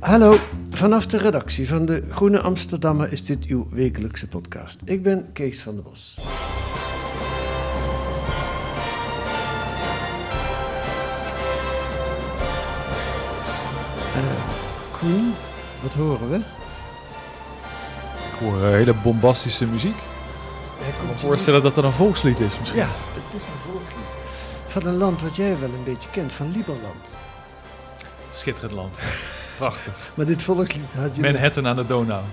Hallo, 0.00 0.38
vanaf 0.70 1.06
de 1.06 1.18
redactie 1.18 1.68
van 1.68 1.86
de 1.86 2.04
Groene 2.10 2.40
Amsterdammer 2.40 3.12
is 3.12 3.24
dit 3.24 3.46
uw 3.46 3.68
wekelijkse 3.70 4.28
podcast. 4.28 4.82
Ik 4.84 5.02
ben 5.02 5.32
Kees 5.32 5.60
van 5.60 5.74
der 5.74 5.82
Bos. 5.82 6.18
Uh, 14.16 14.98
Koen, 14.98 15.34
wat 15.82 15.94
horen 15.94 16.30
we? 16.30 16.36
Ik 18.32 18.38
hoor 18.38 18.64
hele 18.64 18.94
bombastische 18.94 19.66
muziek. 19.66 19.96
Ik 20.86 20.94
kan 20.98 21.06
me 21.06 21.14
voorstellen 21.16 21.62
dat 21.62 21.76
er 21.76 21.84
een 21.84 21.92
volkslied 21.92 22.40
is 22.40 22.58
misschien. 22.58 22.80
Ja, 22.80 22.88
het 22.90 23.40
is 23.40 23.46
een 23.46 23.72
volkslied. 23.72 24.16
Van 24.66 24.86
een 24.86 24.96
land 24.96 25.22
wat 25.22 25.36
jij 25.36 25.58
wel 25.58 25.72
een 25.72 25.84
beetje 25.84 26.10
kent, 26.10 26.32
van 26.32 26.52
Liberland. 26.52 27.14
Schitterend 28.30 28.72
land. 28.72 28.98
Prachtig. 29.58 30.12
Maar 30.14 30.26
dit 30.26 30.42
volkslied 30.42 30.92
had 30.94 31.16
je... 31.16 31.22
Manhattan 31.22 31.66
aan 31.66 31.76
de 31.76 31.86
Donau. 31.86 32.24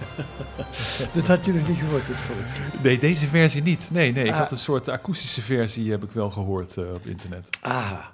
dat 1.13 1.27
had 1.27 1.45
je 1.45 1.53
nog 1.53 1.67
niet 1.67 1.77
gehoord, 1.77 2.07
dit 2.07 2.19
volkslied? 2.19 2.83
Nee, 2.83 2.97
deze 2.97 3.27
versie 3.27 3.61
niet. 3.61 3.89
Nee, 3.91 4.11
nee. 4.11 4.25
Ik 4.25 4.31
had 4.31 4.51
een 4.51 4.57
soort 4.57 4.87
akoestische 4.87 5.41
versie, 5.41 5.91
heb 5.91 6.03
ik 6.03 6.11
wel 6.11 6.29
gehoord 6.29 6.75
uh, 6.75 6.93
op 6.93 7.05
internet. 7.05 7.49
Ah, 7.61 8.05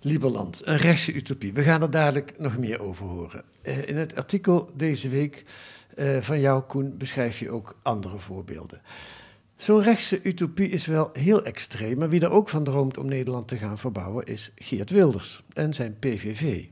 Liberland, 0.00 0.62
een 0.64 0.76
rechtse 0.76 1.12
utopie. 1.12 1.52
We 1.52 1.62
gaan 1.62 1.82
er 1.82 1.90
dadelijk 1.90 2.34
nog 2.38 2.58
meer 2.58 2.80
over 2.80 3.06
horen. 3.06 3.44
Uh, 3.62 3.88
in 3.88 3.96
het 3.96 4.16
artikel 4.16 4.70
deze 4.74 5.08
week 5.08 5.44
uh, 5.96 6.18
van 6.20 6.40
jou, 6.40 6.62
Koen, 6.62 6.96
beschrijf 6.98 7.38
je 7.38 7.50
ook 7.50 7.78
andere 7.82 8.18
voorbeelden. 8.18 8.80
Zo'n 9.56 9.82
rechtse 9.82 10.22
utopie 10.22 10.68
is 10.68 10.86
wel 10.86 11.10
heel 11.12 11.44
extreem, 11.44 11.98
maar 11.98 12.08
wie 12.08 12.20
er 12.20 12.30
ook 12.30 12.48
van 12.48 12.64
droomt 12.64 12.98
om 12.98 13.06
Nederland 13.06 13.48
te 13.48 13.56
gaan 13.56 13.78
verbouwen 13.78 14.24
is 14.26 14.52
Geert 14.56 14.90
Wilders 14.90 15.42
en 15.52 15.74
zijn 15.74 15.96
PVV. 15.98 16.64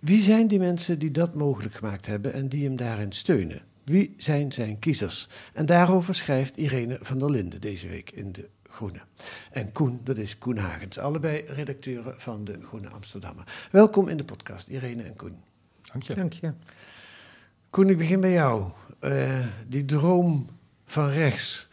Wie 0.00 0.22
zijn 0.22 0.46
die 0.46 0.58
mensen 0.58 0.98
die 0.98 1.10
dat 1.10 1.34
mogelijk 1.34 1.74
gemaakt 1.74 2.06
hebben 2.06 2.32
en 2.32 2.48
die 2.48 2.64
hem 2.64 2.76
daarin 2.76 3.12
steunen? 3.12 3.62
Wie 3.84 4.14
zijn 4.16 4.52
zijn 4.52 4.78
kiezers? 4.78 5.28
En 5.52 5.66
daarover 5.66 6.14
schrijft 6.14 6.56
Irene 6.56 6.98
van 7.00 7.18
der 7.18 7.30
Linden 7.30 7.60
deze 7.60 7.88
week 7.88 8.10
in 8.10 8.32
De 8.32 8.48
Groene. 8.68 9.00
En 9.50 9.72
Koen, 9.72 10.00
dat 10.04 10.18
is 10.18 10.38
Koen 10.38 10.56
Hagens, 10.56 10.98
allebei 10.98 11.44
redacteuren 11.46 12.20
van 12.20 12.44
De 12.44 12.58
Groene 12.62 12.88
Amsterdammer. 12.88 13.68
Welkom 13.70 14.08
in 14.08 14.16
de 14.16 14.24
podcast, 14.24 14.68
Irene 14.68 15.02
en 15.02 15.16
Koen. 15.16 15.36
Dank 15.92 16.02
je. 16.02 16.14
Dank 16.14 16.32
je. 16.32 16.52
Koen, 17.70 17.88
ik 17.88 17.98
begin 17.98 18.20
bij 18.20 18.32
jou. 18.32 18.70
Uh, 19.00 19.46
die 19.68 19.84
droom 19.84 20.48
van 20.84 21.08
rechts, 21.08 21.68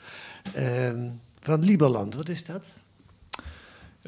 uh, 0.57 0.91
van 1.39 1.63
Lieberland, 1.63 2.15
wat 2.15 2.29
is 2.29 2.45
dat? 2.45 2.77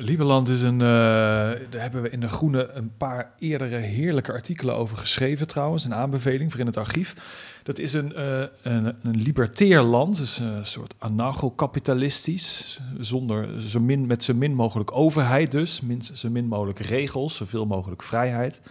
Lieberland 0.02 0.48
is 0.48 0.62
een. 0.62 0.74
Uh, 0.74 0.80
daar 0.80 1.82
hebben 1.82 2.02
we 2.02 2.10
in 2.10 2.20
de 2.20 2.28
Groene 2.28 2.70
een 2.72 2.92
paar 2.98 3.32
eerdere 3.40 3.76
heerlijke 3.76 4.32
artikelen 4.32 4.76
over 4.76 4.98
geschreven, 4.98 5.48
trouwens. 5.48 5.86
Een 5.86 5.94
aanbeveling 5.94 6.52
voor 6.52 6.60
in 6.60 6.66
het 6.66 6.78
archief. 6.78 7.16
Dat 7.64 7.78
is 7.78 7.94
een, 7.94 8.14
uh, 8.16 8.44
een, 8.62 8.86
een 9.04 9.22
libertair 9.22 9.82
land, 9.82 10.18
dus 10.18 10.40
een 10.40 10.66
soort 10.66 10.94
anarcho-kapitalistisch. 10.98 12.80
Zonder 13.00 13.62
zo 13.62 13.80
min, 13.80 14.08
met 14.08 14.24
zo 14.24 14.34
min 14.34 14.54
mogelijk 14.54 14.92
overheid, 14.92 15.52
dus. 15.52 15.82
Min, 15.82 16.02
zo 16.02 16.30
min 16.30 16.48
mogelijk 16.48 16.80
regels, 16.80 17.36
zoveel 17.36 17.66
mogelijk 17.66 18.04
vrijheid. 18.04 18.62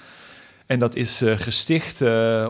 En 0.66 0.78
dat 0.78 0.96
is 0.96 1.22
uh, 1.22 1.36
gesticht 1.36 2.02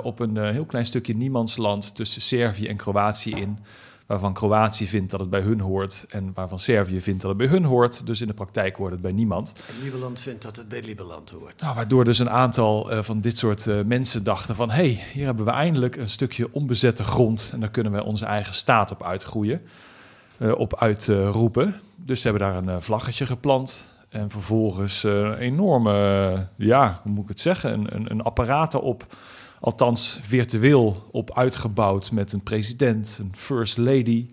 op 0.02 0.20
een 0.20 0.46
heel 0.46 0.66
klein 0.66 0.86
stukje 0.86 1.16
niemandsland 1.16 1.94
tussen 1.94 2.22
Servië 2.22 2.66
en 2.66 2.76
Kroatië 2.76 3.30
in 3.30 3.58
waarvan 4.08 4.32
Kroatië 4.32 4.88
vindt 4.88 5.10
dat 5.10 5.20
het 5.20 5.30
bij 5.30 5.40
hun 5.40 5.60
hoort 5.60 6.06
en 6.08 6.30
waarvan 6.34 6.58
Servië 6.58 7.00
vindt 7.00 7.20
dat 7.20 7.30
het 7.30 7.38
bij 7.38 7.46
hun 7.46 7.64
hoort. 7.64 8.06
Dus 8.06 8.20
in 8.20 8.26
de 8.26 8.34
praktijk 8.34 8.76
hoort 8.76 8.92
het 8.92 9.00
bij 9.00 9.12
niemand. 9.12 9.52
En 9.68 9.82
Lieberland 9.82 10.20
vindt 10.20 10.42
dat 10.42 10.56
het 10.56 10.68
bij 10.68 10.82
Lieberland 10.82 11.30
hoort. 11.30 11.60
Nou, 11.60 11.74
waardoor 11.74 12.04
dus 12.04 12.18
een 12.18 12.30
aantal 12.30 12.92
uh, 12.92 13.02
van 13.02 13.20
dit 13.20 13.38
soort 13.38 13.66
uh, 13.66 13.80
mensen 13.82 14.24
dachten 14.24 14.56
van... 14.56 14.70
hé, 14.70 14.74
hey, 14.74 15.04
hier 15.12 15.24
hebben 15.24 15.44
we 15.44 15.50
eindelijk 15.50 15.96
een 15.96 16.10
stukje 16.10 16.48
onbezette 16.52 17.04
grond... 17.04 17.50
en 17.52 17.60
daar 17.60 17.70
kunnen 17.70 17.92
we 17.92 18.04
onze 18.04 18.24
eigen 18.24 18.54
staat 18.54 18.90
op 18.90 19.02
uitgroeien, 19.02 19.60
uh, 20.38 20.58
op 20.58 20.78
uitroepen. 20.78 21.74
dus 21.96 22.20
ze 22.20 22.28
hebben 22.28 22.48
daar 22.48 22.74
een 22.74 22.82
vlaggetje 22.82 23.26
geplant... 23.26 23.96
En 24.08 24.30
vervolgens 24.30 25.02
een 25.02 25.34
enorme, 25.34 26.46
ja, 26.56 27.00
hoe 27.02 27.12
moet 27.12 27.22
ik 27.22 27.28
het 27.28 27.40
zeggen, 27.40 27.72
een, 27.72 27.94
een, 27.94 28.10
een 28.10 28.22
apparaat 28.22 28.74
erop 28.74 29.06
althans 29.60 30.20
virtueel 30.22 31.08
op 31.10 31.36
uitgebouwd 31.36 32.10
met 32.10 32.32
een 32.32 32.42
president, 32.42 33.18
een 33.20 33.32
first 33.36 33.76
lady. 33.76 34.26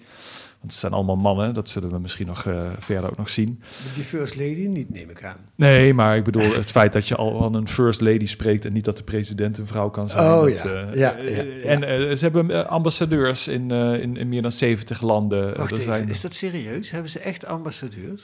Want 0.65 0.77
het 0.77 0.85
zijn 0.85 0.93
allemaal 0.93 1.15
mannen, 1.15 1.53
dat 1.53 1.69
zullen 1.69 1.89
we 1.89 1.99
misschien 1.99 2.27
nog 2.27 2.45
uh, 2.45 2.71
verder 2.79 3.09
ook 3.09 3.17
nog 3.17 3.29
zien. 3.29 3.61
Die 3.95 4.03
first 4.03 4.35
lady 4.35 4.65
niet, 4.67 4.89
neem 4.89 5.09
ik 5.09 5.23
aan. 5.23 5.37
Nee, 5.55 5.93
maar 5.93 6.17
ik 6.17 6.23
bedoel 6.23 6.53
het 6.53 6.71
feit 6.71 6.93
dat 6.93 7.07
je 7.07 7.15
al 7.15 7.37
van 7.37 7.53
een 7.53 7.67
first 7.67 8.01
lady 8.01 8.25
spreekt 8.25 8.65
en 8.65 8.73
niet 8.73 8.85
dat 8.85 8.97
de 8.97 9.03
president 9.03 9.57
een 9.57 9.67
vrouw 9.67 9.89
kan 9.89 10.09
zijn. 10.09 10.25
Oh 10.25 10.41
dat, 10.41 10.61
ja. 10.61 10.85
Uh, 10.85 10.95
ja, 10.95 11.17
ja, 11.17 11.29
ja. 11.29 11.43
En 11.63 11.81
uh, 11.81 12.15
ze 12.15 12.29
hebben 12.29 12.67
ambassadeurs 12.69 13.47
in, 13.47 13.71
in, 13.71 14.17
in, 14.17 14.29
meer 14.29 14.41
dan 14.41 14.51
70 14.51 15.01
landen. 15.01 15.57
Wacht 15.57 15.71
er 15.71 15.81
zijn... 15.81 16.09
is 16.09 16.21
dat 16.21 16.33
serieus? 16.33 16.91
Hebben 16.91 17.11
ze 17.11 17.19
echt 17.19 17.45
ambassadeurs? 17.45 18.23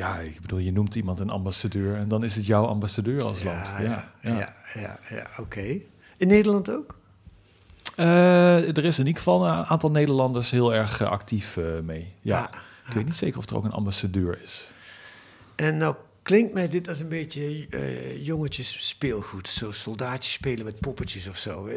Ja, 0.00 0.18
ik 0.18 0.40
bedoel, 0.40 0.58
je 0.58 0.72
noemt 0.72 0.94
iemand 0.94 1.18
een 1.18 1.30
ambassadeur 1.30 1.96
en 1.96 2.08
dan 2.08 2.24
is 2.24 2.36
het 2.36 2.46
jouw 2.46 2.64
ambassadeur 2.64 3.22
als 3.22 3.40
ja, 3.40 3.52
land. 3.52 3.66
Ja, 3.66 3.80
ja, 3.80 4.10
ja, 4.22 4.54
ja, 4.74 4.98
ja 5.10 5.26
oké. 5.38 5.80
In 6.16 6.28
Nederland 6.28 6.70
ook? 6.70 6.98
Uh, 7.96 8.76
er 8.76 8.84
is 8.84 8.98
in 8.98 9.06
ieder 9.06 9.22
geval 9.22 9.46
een 9.46 9.64
aantal 9.64 9.90
Nederlanders 9.90 10.50
heel 10.50 10.74
erg 10.74 11.00
uh, 11.00 11.08
actief 11.08 11.56
uh, 11.56 11.80
mee. 11.80 12.12
Ja. 12.20 12.38
Ah, 12.38 12.60
ik 12.88 12.92
weet 12.92 13.04
niet 13.04 13.14
zeker 13.14 13.38
of 13.38 13.50
er 13.50 13.56
ook 13.56 13.64
een 13.64 13.72
ambassadeur 13.72 14.42
is. 14.42 14.70
En 15.56 15.76
nou 15.76 15.94
klinkt 16.22 16.54
mij 16.54 16.68
dit 16.68 16.88
als 16.88 16.98
een 16.98 17.08
beetje 17.08 17.66
jongetjes 18.22 18.88
speelgoed. 18.88 19.48
Zo 19.48 19.72
soldaatjes 19.72 20.32
spelen 20.32 20.64
met 20.64 20.80
poppetjes 20.80 21.28
of 21.28 21.36
zo. 21.36 21.68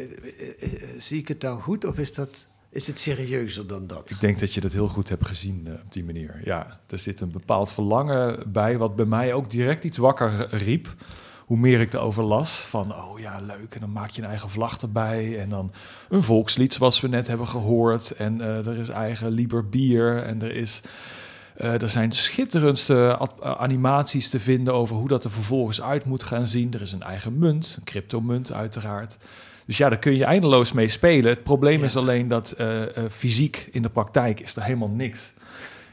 zie 0.98 1.18
ik 1.18 1.28
het 1.28 1.40
dan 1.40 1.60
goed 1.60 1.84
of 1.84 1.98
is, 1.98 2.14
dat, 2.14 2.46
is 2.74 2.86
het 2.86 2.98
serieuzer 2.98 3.66
dan 3.66 3.86
dat? 3.86 4.10
Ik 4.10 4.20
denk 4.20 4.38
dat 4.38 4.54
je 4.54 4.60
dat 4.60 4.72
heel 4.72 4.88
goed 4.88 5.08
hebt 5.08 5.26
gezien 5.26 5.68
op 5.84 5.92
die 5.92 6.04
manier. 6.04 6.40
Ja, 6.44 6.80
er 6.86 6.98
zit 6.98 7.20
een 7.20 7.30
bepaald 7.30 7.72
verlangen 7.72 8.52
bij 8.52 8.78
wat 8.78 8.96
bij 8.96 9.04
mij 9.04 9.32
ook 9.32 9.50
direct 9.50 9.84
iets 9.84 9.96
wakker 9.96 10.48
riep 10.50 10.94
hoe 11.46 11.56
meer 11.56 11.80
ik 11.80 11.92
erover 11.92 12.24
las, 12.24 12.60
van 12.60 12.94
oh 12.94 13.18
ja, 13.18 13.40
leuk, 13.40 13.74
en 13.74 13.80
dan 13.80 13.92
maak 13.92 14.10
je 14.10 14.22
een 14.22 14.28
eigen 14.28 14.50
vlag 14.50 14.78
erbij 14.78 15.40
en 15.40 15.48
dan 15.48 15.72
een 16.08 16.22
volkslied 16.22 16.74
zoals 16.74 17.00
we 17.00 17.08
net 17.08 17.26
hebben 17.26 17.48
gehoord 17.48 18.10
en 18.10 18.38
uh, 18.38 18.66
er 18.66 18.78
is 18.78 18.88
eigen 18.88 19.30
Lieber 19.30 19.68
bier 19.68 20.22
en 20.22 20.42
er 20.42 20.54
is... 20.56 20.80
Uh, 21.60 21.82
er 21.82 21.90
zijn 21.90 22.12
schitterendste 22.12 23.28
animaties 23.40 24.28
te 24.28 24.40
vinden 24.40 24.74
over 24.74 24.96
hoe 24.96 25.08
dat 25.08 25.24
er 25.24 25.30
vervolgens 25.30 25.82
uit 25.82 26.04
moet 26.04 26.22
gaan 26.22 26.46
zien. 26.46 26.72
Er 26.72 26.82
is 26.82 26.92
een 26.92 27.02
eigen 27.02 27.38
munt, 27.38 27.74
een 27.76 27.84
cryptomunt 27.84 28.52
uiteraard. 28.52 29.16
Dus 29.66 29.76
ja, 29.76 29.88
daar 29.88 29.98
kun 29.98 30.16
je 30.16 30.24
eindeloos 30.24 30.72
mee 30.72 30.88
spelen. 30.88 31.30
Het 31.30 31.42
probleem 31.42 31.78
ja. 31.78 31.84
is 31.84 31.96
alleen 31.96 32.28
dat 32.28 32.54
uh, 32.60 32.82
fysiek 33.10 33.68
in 33.72 33.82
de 33.82 33.88
praktijk 33.88 34.40
is 34.40 34.56
er 34.56 34.62
helemaal 34.62 34.88
niks. 34.88 35.32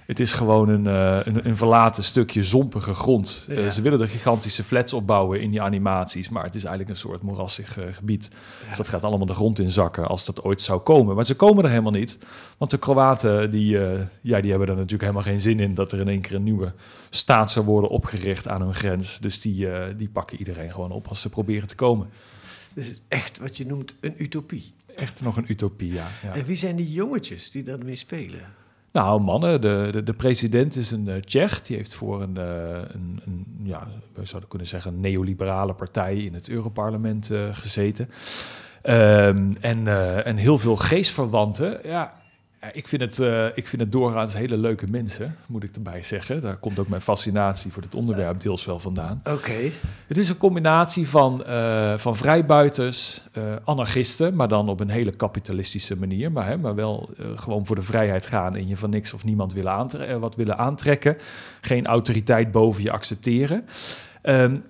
Het 0.06 0.20
is 0.20 0.34
gewoon 0.34 0.70
een, 0.70 0.86
uh, 0.86 1.20
een, 1.24 1.48
een, 1.48 1.58
verlaten 1.58 2.04
stukje 2.04 2.44
zompige 2.44 2.94
grond. 2.94 3.46
Ja. 3.50 3.70
Ze 3.70 3.82
willen 3.82 4.02
er 4.02 4.08
gigantische 4.08 4.64
flats 4.64 4.94
opbouwen 4.94 5.42
in 5.42 5.50
die 5.50 5.62
animaties, 5.62 6.30
maar 6.30 6.44
het 6.44 6.56
is 6.56 6.64
eigenlijk 6.64 6.90
een 6.90 7.02
soort 7.02 7.22
moerassig 7.22 7.78
gebied. 7.92 8.30
Ja. 8.32 8.68
Dus 8.68 8.78
dat 8.78 8.88
gaat 8.88 9.04
allemaal 9.04 9.26
de 9.26 9.34
grond 9.34 9.60
in 9.60 9.72
zakken 9.72 10.08
als 10.08 10.26
dat 10.26 10.44
ooit 10.44 10.62
zou 10.62 10.80
komen. 10.80 11.16
Maar 11.16 11.26
ze 11.26 11.36
komen 11.36 11.64
er 11.64 11.70
helemaal 11.70 11.92
niet, 11.92 12.18
want 12.58 12.72
de 12.72 12.78
Kroaten 12.78 13.52
die, 13.52 13.78
ja, 14.22 14.42
die 14.42 14.50
hebben 14.50 14.68
er 14.68 14.76
natuurlijk 14.76 15.02
helemaal 15.02 15.24
geen 15.24 15.42
zin 15.42 15.60
in 15.60 15.76
dat 15.76 15.92
er 15.92 16.00
in 16.00 16.08
één 16.08 16.22
keer 16.22 16.36
een 16.36 16.44
nieuwe 16.44 16.74
staat 17.10 17.52
zou 17.52 17.66
worden 17.66 17.90
opgericht 17.90 18.48
aan 18.48 18.62
hun 18.62 18.76
grens. 18.76 19.20
Dus 19.20 19.42
die, 19.42 19.68
die 19.96 20.10
pakken 20.10 20.38
iedereen 20.38 20.72
gewoon 20.72 20.92
op 20.92 21.08
als 21.08 21.22
ze 21.22 21.30
proberen 21.30 21.68
te 21.68 21.76
komen. 21.76 22.10
Dus 22.74 22.94
echt 23.08 23.40
wat 23.40 23.58
je 23.58 23.66
noemt 23.66 23.96
een 24.00 24.14
utopie. 24.18 24.74
Echt 24.96 25.22
nog 25.22 25.38
een 25.38 25.46
utopie, 25.48 25.94
ja. 25.94 26.08
ja. 26.24 26.34
En 26.34 26.46
wie 26.46 26.56
zijn 26.56 26.76
die 26.76 26.92
jongetjes 26.92 27.52
die 27.52 27.64
daarmee 27.64 27.96
spelen? 27.96 28.42
Nou, 28.92 29.22
mannen. 29.22 29.62
De, 29.62 29.90
de, 29.92 30.04
de 30.04 30.14
president 30.14 30.76
is 30.76 30.92
een 30.92 31.08
uh, 31.08 31.16
Tsjech. 31.16 31.62
Die 31.62 31.76
heeft 31.76 31.94
voor 31.94 32.22
een, 32.22 32.36
uh, 32.38 32.44
een, 32.74 33.22
een, 33.26 33.46
ja, 33.64 33.88
we 34.14 34.26
zouden 34.26 34.50
kunnen 34.50 34.68
zeggen, 34.68 34.94
een 34.94 35.00
neoliberale 35.00 35.74
partij 35.74 36.18
in 36.18 36.34
het 36.34 36.50
Europarlement 36.50 37.30
uh, 37.30 37.58
gezeten. 37.58 38.10
Um, 38.84 39.56
en, 39.62 39.88
en 40.26 40.38
heel 40.38 40.58
veel 40.58 40.76
geestverwanten. 40.76 41.80
Ja, 41.84 42.21
ik 42.72 42.88
vind, 42.88 43.02
het, 43.02 43.18
uh, 43.18 43.46
ik 43.46 43.68
vind 43.68 43.82
het 43.82 43.92
doorgaans 43.92 44.34
hele 44.34 44.58
leuke 44.58 44.88
mensen, 44.88 45.36
moet 45.46 45.64
ik 45.64 45.76
erbij 45.76 46.04
zeggen. 46.04 46.42
Daar 46.42 46.58
komt 46.58 46.80
ook 46.80 46.88
mijn 46.88 47.02
fascinatie 47.02 47.72
voor 47.72 47.82
dit 47.82 47.96
onderwerp 47.96 48.42
deels 48.42 48.66
wel 48.66 48.80
vandaan. 48.80 49.22
Oké. 49.24 49.72
Het 50.08 50.18
is 50.18 50.30
een 50.30 50.38
combinatie 50.38 51.08
van, 51.08 51.44
uh, 51.48 51.94
van 51.98 52.16
vrijbuiters, 52.16 53.22
uh, 53.34 53.44
anarchisten, 53.64 54.36
maar 54.36 54.48
dan 54.48 54.70
op 54.70 54.80
een 54.80 54.90
hele 54.90 55.16
kapitalistische 55.16 55.98
manier. 55.98 56.32
Maar, 56.32 56.48
hè, 56.48 56.58
maar 56.58 56.76
wel 56.76 57.10
gewoon 57.36 57.66
voor 57.66 57.76
de 57.76 57.82
vrijheid 57.82 58.26
gaan 58.26 58.56
en 58.56 58.68
je 58.68 58.78
van 58.78 58.90
niks 58.90 59.14
of 59.14 59.24
niemand 59.24 59.54
willen 59.54 60.20
wat 60.20 60.36
willen 60.36 60.58
aantrekken. 60.58 61.18
Geen 61.62 61.86
autoriteit 61.86 62.52
boven 62.52 62.84
je 62.84 62.92
accepteren. 62.92 63.64
Um, 64.24 64.64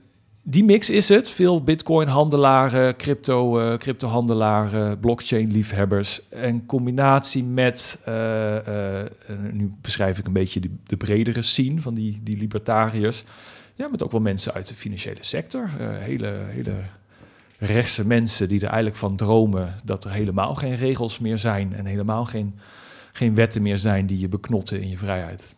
die 0.44 0.64
mix 0.64 0.90
is 0.90 1.10
het. 1.10 1.30
Veel 1.30 1.64
bitcoin-handelaren, 1.64 2.96
crypto, 2.96 3.62
uh, 3.62 3.78
crypto-handelaren, 3.78 5.00
blockchain-liefhebbers. 5.00 6.30
En 6.30 6.66
combinatie 6.66 7.44
met, 7.44 8.02
uh, 8.08 8.56
uh, 8.56 9.02
nu 9.52 9.72
beschrijf 9.82 10.18
ik 10.18 10.26
een 10.26 10.34
beetje 10.34 10.60
de, 10.60 10.70
de, 10.84 10.98
bredere 10.98 11.42
scene 11.42 11.82
van 11.82 11.94
die, 11.94 12.20
die 12.24 12.38
libertariërs. 12.38 13.24
Ja, 13.76 13.88
met 13.88 14.04
ook 14.04 14.12
wel 14.12 14.22
mensen 14.22 14.54
uit 14.54 14.68
de 14.68 14.76
financiële 14.76 15.18
sector. 15.20 15.70
hele, 15.80 16.28
hele 16.28 16.76
rechtse 17.58 18.08
mensen 18.08 18.50
die 18.50 18.60
er 18.60 18.68
eigenlijk 18.68 18.96
van 18.96 19.16
dromen 19.16 19.76
dat 19.84 20.04
er 20.04 20.12
helemaal 20.12 20.56
geen 20.56 20.76
regels 20.76 21.20
meer 21.20 21.38
zijn. 21.38 21.74
En 21.74 21.86
helemaal 21.86 22.26
geen, 22.26 22.56
geen 23.12 23.36
wetten 23.36 23.62
meer 23.62 23.78
zijn 23.78 24.06
die 24.06 24.20
je 24.20 24.28
beknotten 24.28 24.82
in 24.82 24.90
je 24.90 24.98
vrijheid. 24.98 25.56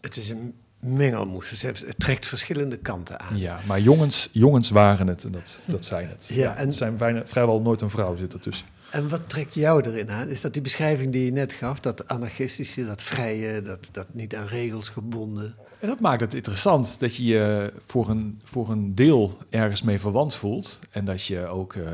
Het 0.00 0.16
is 0.16 0.30
een 0.30 0.54
mengelmoes. 0.82 1.62
Het 1.62 1.84
trekt 1.96 2.26
verschillende 2.26 2.76
kanten 2.76 3.20
aan. 3.20 3.38
Ja, 3.38 3.60
maar 3.66 3.80
jongens, 3.80 4.28
jongens 4.32 4.70
waren 4.70 5.06
het 5.06 5.24
en 5.24 5.32
dat, 5.32 5.58
dat 5.64 5.84
zijn 5.84 6.08
het. 6.08 6.28
Ja, 6.32 6.56
en 6.56 6.66
het 6.66 6.74
zijn 6.74 6.96
bijna, 6.96 7.22
vrijwel 7.26 7.60
nooit 7.60 7.80
een 7.80 7.90
vrouw 7.90 8.16
zit 8.16 8.32
ertussen. 8.32 8.66
En 8.90 9.08
wat 9.08 9.20
trekt 9.26 9.54
jou 9.54 9.82
erin 9.82 10.10
aan? 10.10 10.28
Is 10.28 10.40
dat 10.40 10.52
die 10.52 10.62
beschrijving 10.62 11.12
die 11.12 11.24
je 11.24 11.32
net 11.32 11.52
gaf, 11.52 11.80
dat 11.80 12.08
anarchistische, 12.08 12.86
dat 12.86 13.02
vrije, 13.02 13.62
dat, 13.62 13.88
dat 13.92 14.06
niet 14.12 14.36
aan 14.36 14.46
regels 14.46 14.88
gebonden? 14.88 15.54
En 15.80 15.88
dat 15.88 16.00
maakt 16.00 16.20
het 16.20 16.34
interessant 16.34 17.00
dat 17.00 17.16
je 17.16 17.24
je 17.24 17.72
voor 17.86 18.08
een, 18.08 18.40
voor 18.44 18.70
een 18.70 18.94
deel 18.94 19.38
ergens 19.50 19.82
mee 19.82 20.00
verwant 20.00 20.34
voelt. 20.34 20.78
En 20.90 21.04
dat 21.04 21.26
je 21.26 21.46
ook 21.46 21.74
uh, 21.74 21.82
uh, 21.84 21.90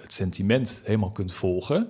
het 0.00 0.12
sentiment 0.12 0.80
helemaal 0.84 1.10
kunt 1.10 1.32
volgen. 1.32 1.88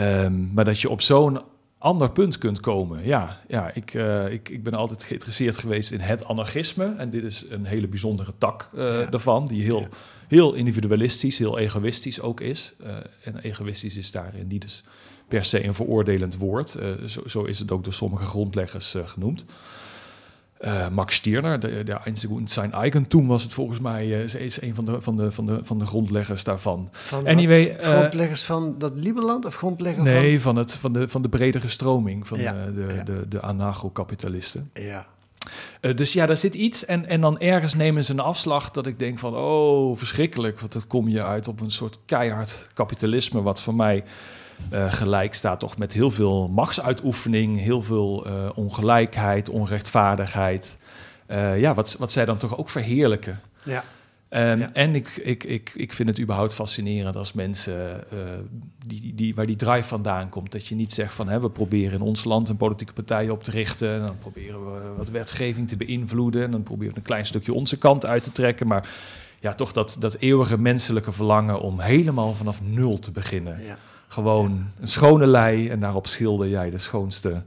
Um, 0.00 0.50
maar 0.54 0.64
dat 0.64 0.80
je 0.80 0.90
op 0.90 1.00
zo'n 1.00 1.40
ander 1.78 2.10
punt 2.10 2.38
kunt 2.38 2.60
komen. 2.60 3.04
Ja, 3.04 3.40
ja 3.48 3.70
ik, 3.74 3.94
uh, 3.94 4.32
ik, 4.32 4.48
ik 4.48 4.62
ben 4.62 4.74
altijd 4.74 5.02
geïnteresseerd 5.02 5.58
geweest 5.58 5.90
in 5.90 6.00
het 6.00 6.24
anarchisme. 6.24 6.94
En 6.96 7.10
dit 7.10 7.24
is 7.24 7.44
een 7.48 7.64
hele 7.64 7.88
bijzondere 7.88 8.32
tak 8.38 8.68
uh, 8.74 8.82
ja. 8.82 9.04
daarvan, 9.04 9.46
die 9.46 9.62
heel, 9.62 9.88
heel 10.28 10.54
individualistisch, 10.54 11.38
heel 11.38 11.58
egoïstisch 11.58 12.20
ook 12.20 12.40
is. 12.40 12.74
Uh, 12.80 12.96
en 13.24 13.38
egoïstisch 13.38 13.96
is 13.96 14.10
daarin 14.10 14.46
niet 14.46 14.62
dus 14.62 14.84
per 15.28 15.44
se 15.44 15.64
een 15.64 15.74
veroordelend 15.74 16.36
woord. 16.36 16.78
Zo, 17.06 17.20
zo, 17.26 17.44
is 17.44 17.58
het 17.58 17.70
ook 17.70 17.84
door 17.84 17.92
sommige 17.92 18.24
grondleggers 18.24 18.94
genoemd. 19.04 19.44
Uh, 20.60 20.88
Max 20.88 21.14
Stirner, 21.14 21.60
de, 21.60 21.84
de 21.84 22.42
zijn 22.44 22.72
Eigentum 22.72 23.26
was 23.26 23.42
het 23.42 23.52
volgens 23.52 23.80
mij, 23.80 24.06
uh, 24.06 24.22
is, 24.22 24.34
is 24.34 24.62
een 24.62 24.74
van 24.74 24.84
de, 24.84 25.02
van, 25.02 25.16
de, 25.16 25.32
van, 25.32 25.46
de, 25.46 25.58
van 25.62 25.78
de 25.78 25.86
grondleggers 25.86 26.44
daarvan. 26.44 26.88
Van 26.92 27.26
anyway, 27.26 27.76
uh, 27.76 27.82
grondleggers 27.82 28.42
van 28.42 28.78
dat 28.78 28.92
Lieberland 28.94 29.44
of 29.44 29.56
grondleggers 29.56 30.04
nee, 30.04 30.40
van... 30.40 30.56
het, 30.56 30.76
van, 30.76 30.92
de, 30.92 31.08
van 31.08 31.22
de 31.22 31.28
bredere 31.28 31.68
stroming 31.68 32.28
van 32.28 32.40
ja, 32.40 32.52
de, 32.52 32.74
de, 32.74 32.94
ja. 32.94 33.02
de, 33.02 33.28
de 33.28 33.40
anarcho-kapitalisten. 33.40 34.70
Ja. 34.72 35.06
dus 35.94 36.12
ja, 36.12 36.26
daar 36.26 36.36
zit 36.36 36.54
iets 36.54 36.84
en, 36.84 37.06
en 37.06 37.20
dan 37.20 37.38
ergens 37.38 37.74
nemen 37.74 38.04
ze 38.04 38.12
een 38.12 38.20
afslag 38.20 38.70
dat 38.70 38.86
ik 38.86 38.98
denk 38.98 39.18
van, 39.18 39.36
oh, 39.36 39.96
verschrikkelijk, 39.96 40.60
want 40.60 40.72
dan 40.72 40.86
kom 40.86 41.08
je 41.08 41.24
uit 41.24 41.48
op 41.48 41.60
een 41.60 41.70
soort 41.70 41.98
keihard 42.04 42.68
kapitalisme, 42.74 43.42
wat 43.42 43.62
voor 43.62 43.74
mij 43.74 44.04
uh, 44.72 44.92
gelijk 44.92 45.34
staat 45.34 45.60
toch 45.60 45.76
met 45.76 45.92
heel 45.92 46.10
veel 46.10 46.48
machtsuitoefening, 46.48 47.58
heel 47.58 47.82
veel 47.82 48.26
uh, 48.26 48.32
ongelijkheid, 48.54 49.50
onrechtvaardigheid. 49.50 50.78
Uh, 51.28 51.60
ja, 51.60 51.74
wat, 51.74 51.96
wat 51.98 52.12
zij 52.12 52.24
dan 52.24 52.38
toch 52.38 52.58
ook 52.58 52.68
verheerlijken. 52.68 53.40
Ja. 53.64 53.84
Um, 54.30 54.58
ja. 54.58 54.72
En 54.72 54.94
ik, 54.94 55.08
ik, 55.16 55.44
ik, 55.44 55.72
ik 55.74 55.92
vind 55.92 56.08
het 56.08 56.20
überhaupt 56.20 56.54
fascinerend 56.54 57.16
als 57.16 57.32
mensen 57.32 58.04
die, 58.86 59.14
die, 59.14 59.34
waar 59.34 59.46
die 59.46 59.56
drive 59.56 59.88
vandaan 59.88 60.28
komt. 60.28 60.52
Dat 60.52 60.66
je 60.66 60.74
niet 60.74 60.92
zegt 60.92 61.14
van 61.14 61.28
hè, 61.28 61.40
we 61.40 61.50
proberen 61.50 61.98
in 61.98 62.04
ons 62.04 62.24
land 62.24 62.48
een 62.48 62.56
politieke 62.56 62.92
partij 62.92 63.30
op 63.30 63.44
te 63.44 63.50
richten. 63.50 63.92
En 63.92 64.00
dan 64.00 64.18
proberen 64.18 64.72
we 64.72 64.94
wat 64.96 65.08
wetgeving 65.08 65.68
te 65.68 65.76
beïnvloeden. 65.76 66.42
En 66.42 66.50
dan 66.50 66.62
proberen 66.62 66.92
we 66.92 66.98
een 66.98 67.06
klein 67.06 67.26
stukje 67.26 67.52
onze 67.52 67.78
kant 67.78 68.06
uit 68.06 68.22
te 68.22 68.32
trekken. 68.32 68.66
Maar 68.66 68.88
ja, 69.40 69.54
toch 69.54 69.72
dat, 69.72 69.96
dat 69.98 70.16
eeuwige 70.18 70.58
menselijke 70.58 71.12
verlangen 71.12 71.60
om 71.60 71.80
helemaal 71.80 72.34
vanaf 72.34 72.60
nul 72.62 72.98
te 72.98 73.10
beginnen. 73.10 73.62
Ja. 73.64 73.78
Gewoon 74.08 74.66
een 74.80 74.88
schone 74.88 75.26
lei 75.26 75.68
en 75.68 75.80
daarop 75.80 76.06
schilder 76.06 76.48
jij 76.48 76.70
de 76.70 76.78
schoonste, 76.78 77.42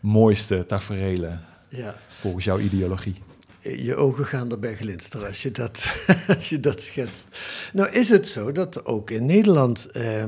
mooiste 0.00 0.66
taferelen. 0.66 1.40
Ja. 1.68 1.94
Volgens 2.08 2.44
jouw 2.44 2.58
ideologie. 2.58 3.14
Je 3.60 3.96
ogen 3.96 4.26
gaan 4.26 4.50
erbij 4.50 4.76
glinsteren 4.76 5.26
als 5.26 5.42
je 5.42 5.50
dat, 5.50 5.86
als 6.36 6.48
je 6.48 6.60
dat 6.60 6.82
schetst. 6.82 7.38
Nou 7.72 7.90
is 7.90 8.08
het 8.08 8.28
zo 8.28 8.52
dat 8.52 8.84
ook 8.84 9.10
in 9.10 9.26
Nederland 9.26 9.86
eh, 9.90 10.24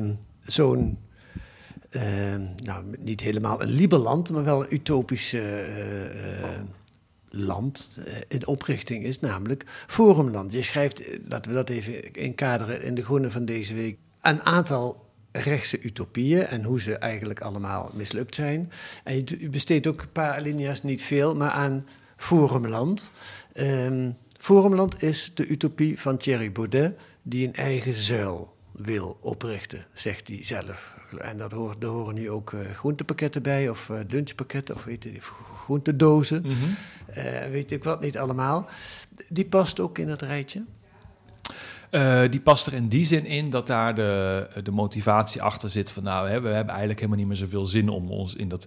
zo'n, 0.47 0.99
eh, 1.91 2.03
nou 2.57 2.85
niet 2.99 3.21
helemaal 3.21 3.63
een 3.63 3.71
liberland, 3.71 4.31
maar 4.31 4.45
wel 4.45 4.63
een 4.63 4.75
utopisch 4.75 5.35
uh, 5.35 5.43
land 7.29 8.01
in 8.29 8.47
oprichting 8.47 9.05
is, 9.05 9.21
namelijk 9.21 9.65
Forumland. 9.87 10.53
Je 10.53 10.63
schrijft, 10.63 11.03
laten 11.29 11.51
we 11.51 11.57
dat 11.57 11.69
even 11.69 12.13
inkaderen 12.13 12.83
in 12.83 12.95
de 12.95 13.05
groene 13.05 13.31
van 13.31 13.45
deze 13.45 13.75
week, 13.75 13.99
een 14.21 14.43
aantal 14.43 15.08
rechtse 15.41 15.81
utopieën 15.81 16.47
en 16.47 16.65
hoe 16.65 16.81
ze 16.81 16.97
eigenlijk 16.97 17.41
allemaal 17.41 17.91
mislukt 17.95 18.35
zijn. 18.35 18.73
En 19.05 19.15
je, 19.15 19.49
besteedt 19.49 19.87
ook 19.87 20.03
een 20.03 20.13
paar 20.13 20.35
alinea's, 20.35 20.83
niet 20.83 21.03
veel, 21.03 21.37
maar 21.37 21.51
aan 21.51 21.87
Forumland. 22.17 23.13
Um, 23.55 24.17
Forumland 24.39 25.03
is 25.03 25.31
de 25.35 25.47
utopie 25.47 26.01
van 26.01 26.17
Thierry 26.17 26.53
Baudet, 26.53 26.99
die 27.23 27.47
een 27.47 27.55
eigen 27.55 27.95
zuil 27.95 28.57
wil 28.73 29.19
oprichten, 29.21 29.85
zegt 29.93 30.29
hij 30.29 30.45
zelf. 30.45 30.97
En 31.19 31.37
dat 31.37 31.53
hoort, 31.53 31.81
daar 31.81 31.91
horen 31.91 32.15
nu 32.15 32.31
ook 32.31 32.53
uh, 32.53 32.71
groentepakketten 32.71 33.43
bij, 33.43 33.69
of 33.69 33.89
uh, 33.89 33.99
lunchpakketten, 34.09 34.75
of 34.75 34.85
weet 34.85 35.05
je, 35.05 35.21
groentedozen. 35.65 36.43
Mm 36.43 36.51
-hmm. 36.51 36.77
uh, 37.17 37.51
weet 37.51 37.73
ik 37.73 37.85
wat 37.85 38.01
niet 38.01 38.19
allemaal. 38.19 38.69
Die 39.29 39.47
past 39.47 39.81
ook 39.81 39.99
in 39.99 40.09
het 40.09 40.23
rijtje. 40.23 40.65
Uh, 41.91 42.21
die 42.31 42.41
past 42.41 42.67
er 42.67 42.73
in 42.73 42.89
die 42.89 43.05
zin 43.05 43.27
in 43.27 43.51
dat 43.51 43.67
daar 43.67 43.95
de, 43.95 44.47
de 44.63 44.71
motivatie 44.71 45.43
achter 45.43 45.71
zit 45.71 45.91
van 45.91 46.03
nou, 46.03 46.29
hè, 46.29 46.41
we 46.41 46.49
hebben 46.49 46.69
eigenlijk 46.69 46.99
helemaal 46.99 47.19
niet 47.19 47.27
meer 47.29 47.37
zoveel 47.37 47.67
zin 47.67 47.89
om 47.89 48.11
ons 48.11 48.35
in 48.35 48.49
dat 48.49 48.67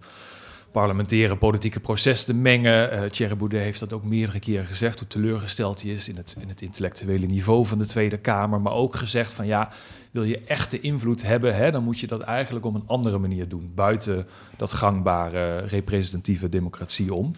parlementaire 0.71 1.37
politieke 1.37 1.79
proces 1.79 2.23
te 2.23 2.33
mengen. 2.33 2.93
Uh, 2.93 3.09
Thierry 3.09 3.37
Boudet 3.37 3.61
heeft 3.61 3.79
dat 3.79 3.93
ook 3.93 4.03
meerdere 4.03 4.39
keren 4.39 4.65
gezegd, 4.65 4.99
hoe 4.99 5.07
teleurgesteld 5.07 5.81
hij 5.81 5.91
is 5.91 6.09
in 6.09 6.17
het, 6.17 6.35
in 6.39 6.49
het 6.49 6.61
intellectuele 6.61 7.25
niveau 7.25 7.65
van 7.65 7.77
de 7.77 7.85
Tweede 7.85 8.17
Kamer. 8.17 8.61
Maar 8.61 8.73
ook 8.73 8.95
gezegd 8.95 9.31
van 9.31 9.45
ja, 9.45 9.71
wil 10.11 10.23
je 10.23 10.39
echte 10.39 10.79
invloed 10.79 11.21
hebben, 11.21 11.55
hè, 11.55 11.71
dan 11.71 11.83
moet 11.83 11.99
je 11.99 12.07
dat 12.07 12.21
eigenlijk 12.21 12.65
op 12.65 12.75
een 12.75 12.87
andere 12.87 13.17
manier 13.17 13.49
doen. 13.49 13.71
Buiten 13.75 14.27
dat 14.57 14.73
gangbare 14.73 15.59
representatieve 15.59 16.49
democratie 16.49 17.13
om. 17.13 17.31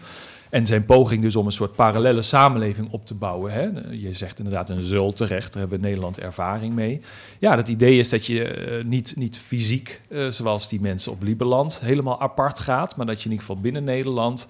En 0.50 0.66
zijn 0.66 0.84
poging 0.84 1.22
dus 1.22 1.36
om 1.36 1.46
een 1.46 1.52
soort 1.52 1.74
parallele 1.74 2.22
samenleving 2.22 2.90
op 2.90 3.06
te 3.06 3.14
bouwen. 3.14 3.52
Hè? 3.52 3.70
Je 3.90 4.12
zegt 4.12 4.38
inderdaad 4.38 4.70
een 4.70 4.82
zul 4.82 5.12
terecht, 5.12 5.52
daar 5.52 5.60
hebben 5.60 5.80
we 5.80 5.86
Nederland 5.86 6.20
ervaring 6.20 6.74
mee. 6.74 7.00
Ja, 7.38 7.56
het 7.56 7.68
idee 7.68 7.98
is 7.98 8.08
dat 8.08 8.26
je 8.26 8.68
uh, 8.78 8.84
niet, 8.84 9.14
niet 9.16 9.36
fysiek, 9.36 10.00
uh, 10.08 10.28
zoals 10.28 10.68
die 10.68 10.80
mensen 10.80 11.12
op 11.12 11.22
Lieberland, 11.22 11.80
helemaal 11.80 12.20
apart 12.20 12.60
gaat. 12.60 12.96
Maar 12.96 13.06
dat 13.06 13.18
je 13.18 13.24
in 13.24 13.30
ieder 13.30 13.46
geval 13.46 13.62
binnen 13.62 13.84
Nederland 13.84 14.48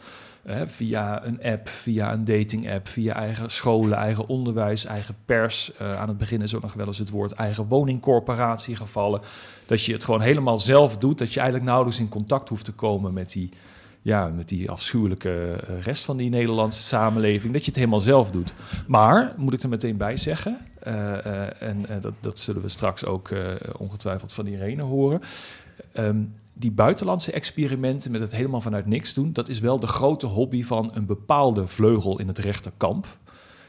via 0.67 1.25
een 1.25 1.43
app, 1.43 1.69
via 1.69 2.13
een 2.13 2.25
dating 2.25 2.73
app, 2.73 2.89
via 2.89 3.15
eigen 3.15 3.51
scholen, 3.51 3.99
eigen 3.99 4.29
onderwijs, 4.29 4.85
eigen 4.85 5.17
pers. 5.25 5.73
aan 5.79 6.09
het 6.09 6.19
begin 6.19 6.43
is 6.43 6.55
ook 6.55 6.63
nog 6.63 6.73
wel 6.73 6.87
eens 6.87 6.99
het 6.99 7.11
woord 7.11 7.33
eigen 7.33 7.67
woningcorporatie 7.67 8.77
gevallen. 8.77 9.21
Dat 9.67 9.85
je 9.85 9.93
het 9.93 10.05
gewoon 10.05 10.21
helemaal 10.21 10.59
zelf 10.59 10.97
doet, 10.97 11.19
dat 11.19 11.33
je 11.33 11.41
eigenlijk 11.41 11.69
nauwelijks 11.69 12.01
in 12.01 12.09
contact 12.09 12.49
hoeft 12.49 12.65
te 12.65 12.73
komen 12.73 13.13
met 13.13 13.33
die 13.33 13.51
ja, 14.05 14.29
met 14.29 14.49
die 14.49 14.71
afschuwelijke 14.71 15.61
eh, 15.67 15.83
rest 15.83 16.05
van 16.05 16.17
die 16.17 16.31
Nederlandse 16.31 16.83
samenleving, 16.83 17.53
dat 17.53 17.63
je 17.63 17.69
het 17.69 17.79
helemaal 17.79 18.01
zelf 18.01 18.31
doet. 18.31 18.55
Maar, 18.87 19.35
moet 19.37 19.53
ik 19.53 19.63
er 19.63 19.69
meteen 19.69 19.97
bij 19.97 20.17
zeggen, 20.17 20.59
eh, 20.81 21.27
eh, 21.27 21.63
en 21.63 21.87
dat, 22.01 22.13
dat 22.21 22.39
zullen 22.39 22.63
we 22.63 22.69
straks 22.69 23.05
ook 23.05 23.31
ongetwijfeld 23.77 24.33
van 24.33 24.47
Irene 24.47 24.83
horen. 24.83 25.21
Ehm, 25.93 26.23
die 26.55 26.71
buitenlandse 26.71 27.33
experimenten 27.33 28.11
met 28.11 28.21
het 28.21 28.33
helemaal 28.33 28.61
vanuit 28.61 28.87
niks 28.87 29.15
doen, 29.15 29.33
dat 29.33 29.49
is 29.49 29.61
wel 29.61 29.81
de 29.81 29.87
grote 29.87 30.27
hobby 30.27 30.65
van 30.65 30.91
een 30.95 31.07
bepaalde 31.07 31.67
vleugel 31.67 32.19
in 32.19 32.29
het 32.29 32.39
rechterkamp 32.39 33.07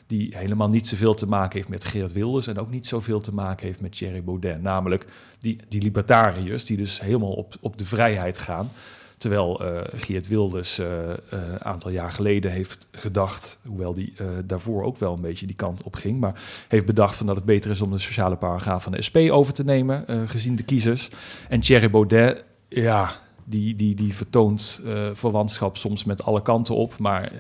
die 0.08 0.38
helemaal 0.38 0.68
niet 0.68 0.88
zoveel 0.88 1.14
te 1.14 1.28
maken 1.28 1.58
heeft 1.58 1.70
met 1.70 1.86
Geert 1.86 2.12
Wilders 2.12 2.48
en 2.48 2.60
ook 2.60 2.70
niet 2.70 2.88
zoveel 2.88 3.20
te 3.20 3.34
maken 3.34 3.68
heeft 3.68 3.82
met 3.82 3.92
Thierry 3.92 4.24
Baudet. 4.24 4.62
Namelijk 4.62 5.06
die, 5.40 5.60
die 5.68 5.82
libertariërs 5.82 6.66
die 6.66 6.78
dus 6.78 7.02
helemaal 7.02 7.34
op, 7.34 7.56
op 7.62 7.78
de 7.78 7.86
vrijheid 7.86 8.38
gaan. 8.38 8.72
Terwijl 9.18 9.66
uh, 9.66 9.82
Geert 9.94 10.28
Wilders 10.28 10.78
een 10.78 10.86
uh, 10.86 11.40
uh, 11.40 11.56
aantal 11.56 11.92
jaar 11.92 12.12
geleden 12.12 12.52
heeft 12.52 12.88
gedacht, 12.92 13.60
hoewel 13.68 13.94
die 13.94 14.14
daarvoor 14.46 14.84
ook 14.84 14.98
wel 14.98 15.14
een 15.14 15.22
beetje 15.22 15.46
die 15.46 15.56
kant 15.56 15.84
op 15.84 15.96
ging, 15.96 16.20
maar 16.20 16.42
heeft 16.68 16.86
bedacht 16.86 17.16
van 17.16 17.26
dat 17.26 17.36
het 17.36 17.46
beter 17.46 17.72
is 17.72 17.82
om 17.82 17.92
de 17.92 18.00
sociale 18.00 18.36
paragraaf 18.36 18.84
van 18.84 18.92
de 18.92 19.02
SP 19.08 19.18
over 19.18 19.54
te 19.54 19.64
nemen, 19.64 20.06
gezien 20.30 20.56
de 20.56 20.64
kiezers. 20.64 21.10
En 21.50 21.60
Thierry 21.60 21.90
Baudet, 21.90 22.44
ja, 22.82 23.12
die, 23.44 23.76
die, 23.76 23.96
die 23.96 24.16
vertoont 24.16 24.82
verwantschap 25.14 25.78
soms 25.78 26.04
met 26.04 26.24
alle 26.24 26.42
kanten 26.42 26.76
op, 26.76 26.98
maar 26.98 27.32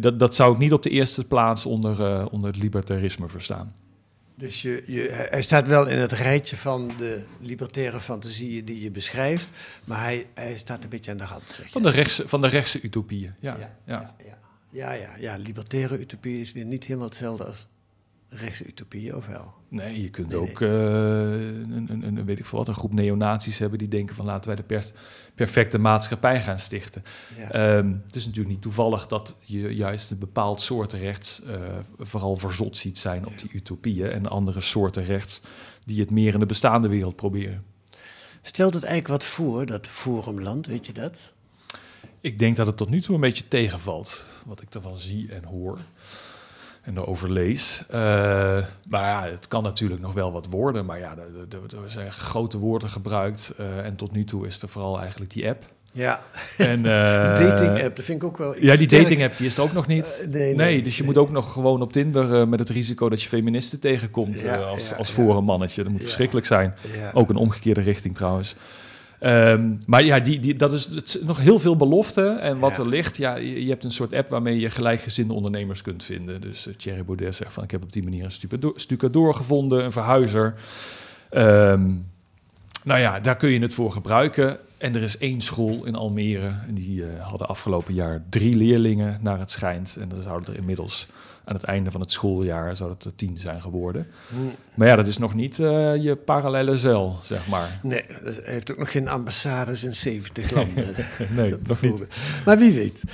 dat, 0.00 0.18
dat 0.18 0.34
zou 0.34 0.52
ik 0.52 0.58
niet 0.58 0.72
op 0.72 0.82
de 0.82 0.90
eerste 0.90 1.26
plaats 1.26 1.66
onder, 1.66 2.26
onder 2.30 2.50
het 2.50 2.62
libertarisme 2.62 3.28
verstaan. 3.28 3.74
Dus 4.40 4.62
je, 4.62 4.82
je, 4.86 5.26
hij 5.30 5.42
staat 5.42 5.66
wel 5.66 5.86
in 5.86 5.98
het 5.98 6.12
rijtje 6.12 6.56
van 6.56 6.92
de 6.96 7.24
libertaire 7.40 8.00
fantasieën 8.00 8.64
die 8.64 8.80
je 8.80 8.90
beschrijft, 8.90 9.48
maar 9.84 10.00
hij, 10.00 10.26
hij 10.34 10.58
staat 10.58 10.84
een 10.84 10.90
beetje 10.90 11.10
aan 11.10 11.16
de 11.16 11.24
rand. 11.24 11.50
Zeg 11.50 11.70
van, 11.70 11.82
de 11.82 11.90
rechtse, 11.90 12.28
van 12.28 12.40
de 12.40 12.48
rechtse 12.48 12.80
utopieën, 12.82 13.34
ja. 13.40 13.56
Ja, 13.58 13.76
ja. 13.84 14.14
ja, 14.18 14.36
ja, 14.70 14.92
ja, 14.92 15.16
ja. 15.18 15.36
libertaire 15.36 15.98
utopie 15.98 16.40
is 16.40 16.52
weer 16.52 16.64
niet 16.64 16.84
helemaal 16.84 17.08
hetzelfde 17.08 17.44
als 17.44 17.68
rechtse 18.30 18.66
utopieën, 18.66 19.16
of 19.16 19.26
wel? 19.26 19.52
Nee, 19.68 20.02
je 20.02 20.10
kunt 20.10 20.34
ook 20.34 20.60
Uh, 20.60 20.70
een, 20.70 21.86
een, 21.88 22.02
een, 22.02 22.24
weet 22.24 22.38
ik 22.38 22.44
veel 22.44 22.58
wat, 22.58 22.68
een 22.68 22.74
groep 22.74 22.92
neonazies 22.92 23.58
hebben 23.58 23.78
die 23.78 23.88
denken 23.88 24.16
van 24.16 24.24
laten 24.24 24.46
wij 24.46 24.56
de 24.56 24.62
pers 24.62 24.92
perfecte 25.34 25.78
maatschappij 25.78 26.42
gaan 26.42 26.58
stichten. 26.58 27.02
Ehm, 27.50 27.92
het 28.06 28.16
is 28.16 28.24
natuurlijk 28.24 28.54
niet 28.54 28.62
toevallig 28.62 29.06
dat 29.06 29.36
je 29.40 29.74
juist 29.74 30.10
een 30.10 30.18
bepaald 30.18 30.60
soort 30.60 30.92
rechts 30.92 31.42
uh, 31.46 31.54
vooral 31.98 32.36
verzot 32.36 32.76
ziet 32.76 32.98
zijn 32.98 33.26
op 33.26 33.38
die 33.38 33.50
utopieën 33.52 34.10
en 34.10 34.26
andere 34.26 34.60
soorten 34.60 35.04
rechts 35.04 35.42
die 35.84 36.00
het 36.00 36.10
meer 36.10 36.34
in 36.34 36.40
de 36.40 36.46
bestaande 36.46 36.88
wereld 36.88 37.16
proberen. 37.16 37.64
Stelt 38.42 38.74
het 38.74 38.84
eigenlijk 38.84 39.12
wat 39.12 39.24
voor, 39.24 39.66
dat 39.66 39.86
forumland, 39.86 40.66
weet 40.66 40.86
je 40.86 40.92
dat? 40.92 41.18
Ik 42.20 42.38
denk 42.38 42.56
dat 42.56 42.66
het 42.66 42.76
tot 42.76 42.88
nu 42.88 43.00
toe 43.00 43.14
een 43.14 43.20
beetje 43.20 43.48
tegenvalt, 43.48 44.26
wat 44.46 44.62
ik 44.62 44.74
ervan 44.74 44.98
zie 44.98 45.32
en 45.32 45.44
hoor 45.44 45.78
en 46.82 46.96
erover 46.96 47.30
lees. 47.30 47.82
Uh, 47.90 47.96
maar 48.88 49.02
ja, 49.02 49.28
het 49.30 49.48
kan 49.48 49.62
natuurlijk 49.62 50.00
nog 50.00 50.12
wel 50.12 50.32
wat 50.32 50.46
worden. 50.46 50.86
Maar 50.86 50.98
ja, 50.98 51.14
er, 51.16 51.90
zijn 51.90 52.12
grote 52.12 52.58
woorden 52.58 52.88
gebruikt. 52.88 53.54
Uh, 53.60 53.84
en 53.84 53.96
tot 53.96 54.12
nu 54.12 54.24
toe 54.24 54.46
is 54.46 54.62
er 54.62 54.68
vooral 54.68 55.00
eigenlijk 55.00 55.30
die 55.30 55.48
app. 55.48 55.64
Ja, 55.92 56.20
en, 56.56 56.78
uh, 56.78 56.84
dating 57.46 57.82
app, 57.82 57.96
dat 57.96 58.04
vind 58.04 58.22
ik 58.22 58.28
ook 58.28 58.38
wel 58.38 58.54
Ja, 58.60 58.76
die 58.76 58.88
dating 58.88 59.22
app, 59.22 59.36
die 59.36 59.46
is 59.46 59.56
er 59.56 59.62
ook 59.62 59.72
nog 59.72 59.86
niet. 59.86 60.26
nee, 60.30 60.54
nee, 60.54 60.82
dus 60.82 60.96
je 60.96 61.04
moet 61.04 61.18
ook 61.18 61.30
nog 61.30 61.52
gewoon 61.52 61.82
op 61.82 61.92
Tinder 61.92 62.48
met 62.48 62.58
het 62.58 62.68
risico 62.68 63.08
dat 63.08 63.22
je 63.22 63.28
feministen 63.28 63.80
tegenkomt 63.80 64.40
ja, 64.40 64.56
als, 64.56 64.88
ja, 64.88 64.96
als 64.96 65.10
voor 65.10 65.36
een 65.36 65.44
mannetje. 65.44 65.82
Dat 65.82 65.92
moet 65.92 66.02
verschrikkelijk 66.02 66.46
zijn. 66.46 66.74
Ook 67.12 67.30
een 67.30 67.36
omgekeerde 67.36 67.80
richting 67.80 68.14
trouwens. 68.14 68.54
Um, 69.20 69.78
maar 69.86 70.04
ja, 70.04 70.20
die, 70.20 70.40
die, 70.40 70.56
dat 70.56 70.72
is 70.72 70.84
het, 70.84 71.20
nog 71.26 71.38
heel 71.38 71.58
veel 71.58 71.76
belofte. 71.76 72.28
En 72.28 72.58
wat 72.58 72.78
er 72.78 72.88
ligt, 72.88 73.16
ja, 73.16 73.36
je, 73.36 73.64
je, 73.64 73.70
hebt 73.70 73.84
een 73.84 73.92
soort 73.92 74.12
app 74.12 74.28
waarmee 74.28 74.60
je 74.60 74.70
gelijkgezinde 74.70 75.32
ondernemers 75.32 75.82
kunt 75.82 76.04
vinden. 76.04 76.40
Dus 76.40 76.66
uh, 76.66 76.74
Thierry 76.74 77.04
Baudet 77.04 77.34
zegt 77.34 77.52
van, 77.52 77.62
ik 77.62 77.70
heb 77.70 77.82
op 77.82 77.92
die 77.92 78.02
manier 78.02 78.24
een 78.24 78.72
stucadoor 78.74 79.34
gevonden, 79.34 79.84
een 79.84 79.92
verhuizer. 79.92 80.54
Um, 81.30 82.06
nou 82.84 83.00
ja, 83.00 83.20
daar 83.20 83.36
kun 83.36 83.50
je 83.50 83.60
het 83.60 83.74
voor 83.74 83.92
gebruiken. 83.92 84.58
En 84.78 84.94
er 84.94 85.02
is 85.02 85.18
één 85.18 85.40
school 85.40 85.84
in 85.84 85.94
Almere. 85.94 86.52
En 86.66 86.74
die 86.74 87.00
uh, 87.00 87.06
hadden 87.20 87.48
afgelopen 87.48 87.94
jaar 87.94 88.22
drie 88.28 88.56
leerlingen, 88.56 89.18
naar 89.22 89.38
het 89.38 89.50
schijnt. 89.50 89.96
En 90.00 90.10
er 90.16 90.22
zouden 90.22 90.48
er 90.48 90.58
inmiddels 90.58 91.06
aan 91.50 91.56
het 91.56 91.64
einde 91.64 91.90
van 91.90 92.00
het 92.00 92.12
schooljaar 92.12 92.76
zou 92.76 92.90
het 92.90 93.04
er 93.04 93.14
tien 93.14 93.38
zijn 93.38 93.60
geworden. 93.60 94.06
Hmm. 94.28 94.54
Maar 94.74 94.88
ja, 94.88 94.96
dat 94.96 95.06
is 95.06 95.18
nog 95.18 95.34
niet 95.34 95.58
uh, 95.58 95.96
je 95.96 96.16
parallele 96.16 96.76
zeil, 96.76 97.18
zeg 97.22 97.48
maar. 97.48 97.80
Nee, 97.82 98.04
dat 98.24 98.40
heeft 98.44 98.70
ook 98.70 98.78
nog 98.78 98.90
geen 98.90 99.08
ambassades 99.08 99.84
in 99.84 99.94
70 99.94 100.50
landen. 100.56 100.94
nee, 101.34 101.54
nog 101.66 101.80
niet. 101.80 102.06
Maar 102.44 102.58
wie 102.58 102.72
weet. 102.72 103.04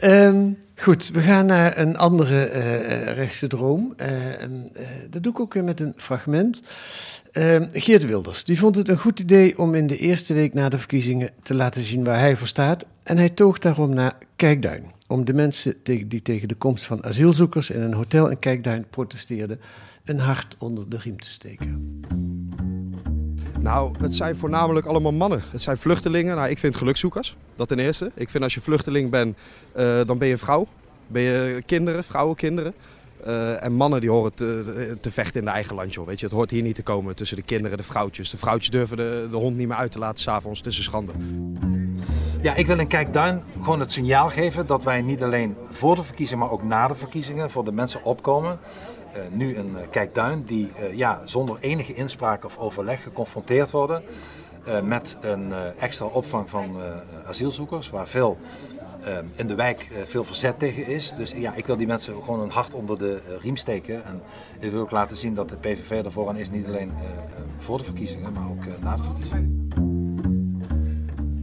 Um, 0.00 0.58
goed, 0.76 1.10
we 1.10 1.20
gaan 1.20 1.46
naar 1.46 1.78
een 1.78 1.96
andere 1.96 2.52
uh, 2.52 3.12
rechtse 3.12 3.46
droom. 3.46 3.94
Uh, 3.96 4.08
dat 5.10 5.22
doe 5.22 5.32
ik 5.32 5.40
ook 5.40 5.54
weer 5.54 5.64
met 5.64 5.80
een 5.80 5.92
fragment. 5.96 6.62
Ehm, 7.32 7.68
Geert 7.72 8.04
Wilders 8.04 8.44
die 8.44 8.58
vond 8.58 8.76
het 8.76 8.88
een 8.88 8.98
goed 8.98 9.20
idee 9.20 9.58
om 9.58 9.74
in 9.74 9.86
de 9.86 9.98
eerste 9.98 10.34
week 10.34 10.54
na 10.54 10.68
de 10.68 10.78
verkiezingen 10.78 11.30
te 11.42 11.54
laten 11.54 11.82
zien 11.82 12.04
waar 12.04 12.18
hij 12.18 12.36
voor 12.36 12.46
staat. 12.46 12.84
En 13.02 13.16
hij 13.16 13.28
toog 13.28 13.58
daarom 13.58 13.94
naar 13.94 14.16
Kijkduin. 14.36 14.92
Om 15.14 15.24
de 15.24 15.34
mensen 15.34 15.76
die 15.82 16.22
tegen 16.22 16.48
de 16.48 16.54
komst 16.54 16.84
van 16.84 17.04
asielzoekers 17.04 17.70
in 17.70 17.80
een 17.80 17.92
hotel 17.92 18.28
in 18.28 18.38
Kijkduin 18.38 18.86
protesteerden, 18.90 19.60
een 20.04 20.18
hart 20.18 20.56
onder 20.58 20.88
de 20.88 20.98
riem 20.98 21.20
te 21.20 21.28
steken. 21.28 22.00
Nou, 23.60 23.94
het 24.00 24.16
zijn 24.16 24.36
voornamelijk 24.36 24.86
allemaal 24.86 25.12
mannen. 25.12 25.42
Het 25.50 25.62
zijn 25.62 25.76
vluchtelingen. 25.76 26.36
Nou, 26.36 26.48
ik 26.48 26.58
vind 26.58 26.76
gelukzoekers. 26.76 27.36
Dat 27.56 27.68
ten 27.68 27.78
eerste. 27.78 28.10
Ik 28.14 28.28
vind 28.28 28.42
als 28.42 28.54
je 28.54 28.60
vluchteling 28.60 29.10
bent, 29.10 29.36
uh, 29.76 30.00
dan 30.04 30.18
ben 30.18 30.28
je 30.28 30.38
vrouw. 30.38 30.66
Ben 31.06 31.22
je 31.22 31.62
kinderen, 31.66 32.04
vrouwen, 32.04 32.36
kinderen. 32.36 32.74
Uh, 33.26 33.62
en 33.62 33.72
mannen 33.72 34.00
die 34.00 34.10
horen 34.10 34.34
te, 34.34 34.96
te, 35.00 35.10
vechten 35.10 35.40
in 35.40 35.46
de 35.46 35.52
eigen 35.52 35.74
land. 35.74 35.94
Weet 35.94 36.20
je, 36.20 36.26
het 36.26 36.34
hoort 36.34 36.50
hier 36.50 36.62
niet 36.62 36.74
te 36.74 36.82
komen 36.82 37.16
tussen 37.16 37.36
de 37.36 37.42
kinderen, 37.42 37.76
de 37.76 37.84
vrouwtjes. 37.84 38.30
De 38.30 38.36
vrouwtjes 38.36 38.70
durven 38.70 38.96
de, 38.96 39.26
de 39.30 39.36
hond 39.36 39.56
niet 39.56 39.68
meer 39.68 39.76
uit 39.76 39.92
te 39.92 39.98
laten 39.98 40.18
s'avonds. 40.18 40.58
Het 40.58 40.68
is 40.68 40.76
een 40.76 40.82
schande. 40.82 41.12
Ja, 42.44 42.54
ik 42.54 42.66
wil 42.66 42.78
in 42.78 42.86
Kijkduin 42.86 43.42
gewoon 43.62 43.80
het 43.80 43.92
signaal 43.92 44.28
geven 44.28 44.66
dat 44.66 44.84
wij 44.84 45.02
niet 45.02 45.22
alleen 45.22 45.56
voor 45.70 45.94
de 45.94 46.02
verkiezingen, 46.02 46.44
maar 46.44 46.52
ook 46.52 46.62
na 46.62 46.88
de 46.88 46.94
verkiezingen 46.94 47.50
voor 47.50 47.64
de 47.64 47.72
mensen 47.72 48.04
opkomen. 48.04 48.58
Uh, 49.16 49.22
nu 49.30 49.56
een 49.56 49.76
Kijkduin 49.90 50.42
die 50.44 50.70
uh, 50.80 50.96
ja, 50.96 51.20
zonder 51.24 51.56
enige 51.60 51.94
inspraak 51.94 52.44
of 52.44 52.58
overleg 52.58 53.02
geconfronteerd 53.02 53.70
worden 53.70 54.02
met 54.82 55.16
een 55.20 55.52
extra 55.78 56.06
opvang 56.06 56.50
van 56.50 56.76
asielzoekers, 57.26 57.90
waar 57.90 58.06
veel 58.06 58.38
in 59.34 59.46
de 59.46 59.54
wijk 59.54 59.90
veel 60.04 60.24
verzet 60.24 60.58
tegen 60.58 60.86
is. 60.86 61.14
Dus 61.16 61.32
ja, 61.36 61.54
ik 61.54 61.66
wil 61.66 61.76
die 61.76 61.86
mensen 61.86 62.22
gewoon 62.22 62.40
een 62.40 62.50
hart 62.50 62.74
onder 62.74 62.98
de 62.98 63.20
riem 63.40 63.56
steken. 63.56 64.04
En 64.04 64.22
ik 64.60 64.70
wil 64.70 64.80
ook 64.80 64.90
laten 64.90 65.16
zien 65.16 65.34
dat 65.34 65.48
de 65.48 65.56
PVV 65.56 65.90
ervoor 66.04 66.28
aan 66.28 66.36
is, 66.36 66.50
niet 66.50 66.66
alleen 66.66 66.92
voor 67.58 67.78
de 67.78 67.84
verkiezingen, 67.84 68.32
maar 68.32 68.48
ook 68.48 68.82
na 68.82 68.96
de 68.96 69.02
verkiezingen. 69.02 70.03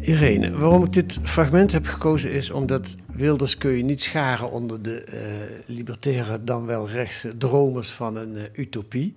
Irene, 0.01 0.57
waarom 0.57 0.83
ik 0.83 0.93
dit 0.93 1.19
fragment 1.23 1.71
heb 1.71 1.85
gekozen 1.85 2.31
is 2.31 2.51
omdat 2.51 2.97
Wilders 3.05 3.57
kun 3.57 3.71
je 3.71 3.83
niet 3.83 4.01
scharen 4.01 4.51
onder 4.51 4.81
de 4.81 5.05
uh, 5.07 5.75
libertaire, 5.75 6.43
dan 6.43 6.65
wel 6.65 6.89
rechtse 6.89 7.37
dromers 7.37 7.89
van 7.89 8.15
een 8.15 8.35
uh, 8.35 8.41
utopie. 8.53 9.13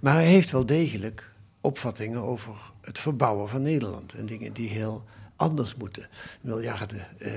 Maar 0.00 0.14
hij 0.14 0.26
heeft 0.26 0.50
wel 0.50 0.66
degelijk 0.66 1.30
opvattingen 1.60 2.20
over 2.20 2.52
het 2.80 2.98
verbouwen 2.98 3.48
van 3.48 3.62
Nederland 3.62 4.14
en 4.14 4.26
dingen 4.26 4.52
die 4.52 4.68
heel 4.68 5.04
anders 5.36 5.74
moeten. 5.74 6.08
Miljarden 6.40 7.06
uh, 7.18 7.30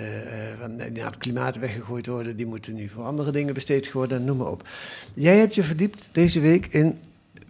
van, 0.59 0.77
die 0.77 0.91
naar 0.91 1.05
het 1.05 1.17
klimaat 1.17 1.57
weggegooid 1.57 2.07
worden, 2.07 2.35
die 2.35 2.45
moeten 2.45 2.73
nu 2.73 2.87
voor 2.87 3.03
andere 3.03 3.31
dingen 3.31 3.53
besteed 3.53 3.91
worden, 3.91 4.23
noem 4.23 4.37
maar 4.37 4.51
op. 4.51 4.67
Jij 5.13 5.37
hebt 5.37 5.55
je 5.55 5.63
verdiept 5.63 6.09
deze 6.11 6.39
week 6.39 6.67
in 6.67 6.99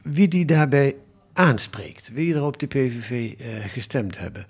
wie 0.01 0.27
die 0.27 0.45
daarbij 0.45 0.95
aanspreekt, 1.33 2.11
wie 2.13 2.35
er 2.35 2.43
op 2.43 2.59
de 2.59 2.67
PVV 2.67 3.33
gestemd 3.71 4.17
hebben. 4.17 4.45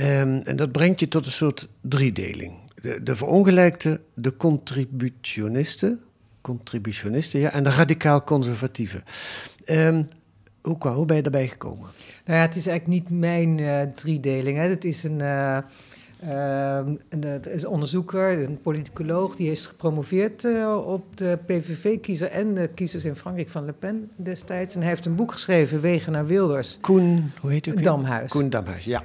Um, 0.00 0.40
en 0.44 0.56
dat 0.56 0.72
brengt 0.72 1.00
je 1.00 1.08
tot 1.08 1.26
een 1.26 1.32
soort 1.32 1.68
driedeling. 1.80 2.52
De, 2.80 3.02
de 3.02 3.16
verongelijkte, 3.16 4.00
de 4.14 4.36
contributionisten, 4.36 6.00
contributionisten 6.40 7.40
ja, 7.40 7.52
en 7.52 7.64
de 7.64 7.70
radicaal 7.70 8.24
conservatieven. 8.24 9.02
Um, 9.66 10.08
hoe, 10.62 10.88
hoe 10.88 11.06
ben 11.06 11.16
je 11.16 11.22
daarbij 11.22 11.48
gekomen? 11.48 11.86
Nou 12.24 12.38
ja, 12.38 12.46
het 12.46 12.56
is 12.56 12.66
eigenlijk 12.66 13.00
niet 13.00 13.20
mijn 13.20 13.58
uh, 13.58 13.82
driedeling. 13.94 14.58
Hè. 14.58 14.68
Het 14.68 14.84
is 14.84 15.04
een, 15.04 15.22
uh, 15.22 15.58
uh, 16.24 16.80
een, 17.08 17.42
is 17.42 17.62
een 17.62 17.68
onderzoeker, 17.68 18.42
een 18.42 18.60
politicoloog, 18.60 19.36
die 19.36 19.48
heeft 19.48 19.66
gepromoveerd 19.66 20.46
op 20.84 21.16
de 21.16 21.38
PVV-kiezer 21.46 22.30
en 22.30 22.54
de 22.54 22.68
kiezers 22.74 23.04
in 23.04 23.16
Frankrijk 23.16 23.48
van 23.48 23.64
Le 23.64 23.72
Pen 23.72 24.10
destijds. 24.16 24.74
En 24.74 24.80
hij 24.80 24.88
heeft 24.88 25.06
een 25.06 25.14
boek 25.14 25.32
geschreven, 25.32 25.80
Wegen 25.80 26.12
naar 26.12 26.26
Wilders. 26.26 26.78
Koen, 26.80 27.30
hoe 27.40 27.50
heet 27.50 27.66
u? 27.66 27.74
Damhuis. 27.74 28.30
Koen 28.30 28.50
Damhuis, 28.50 28.84
ja. 28.84 29.04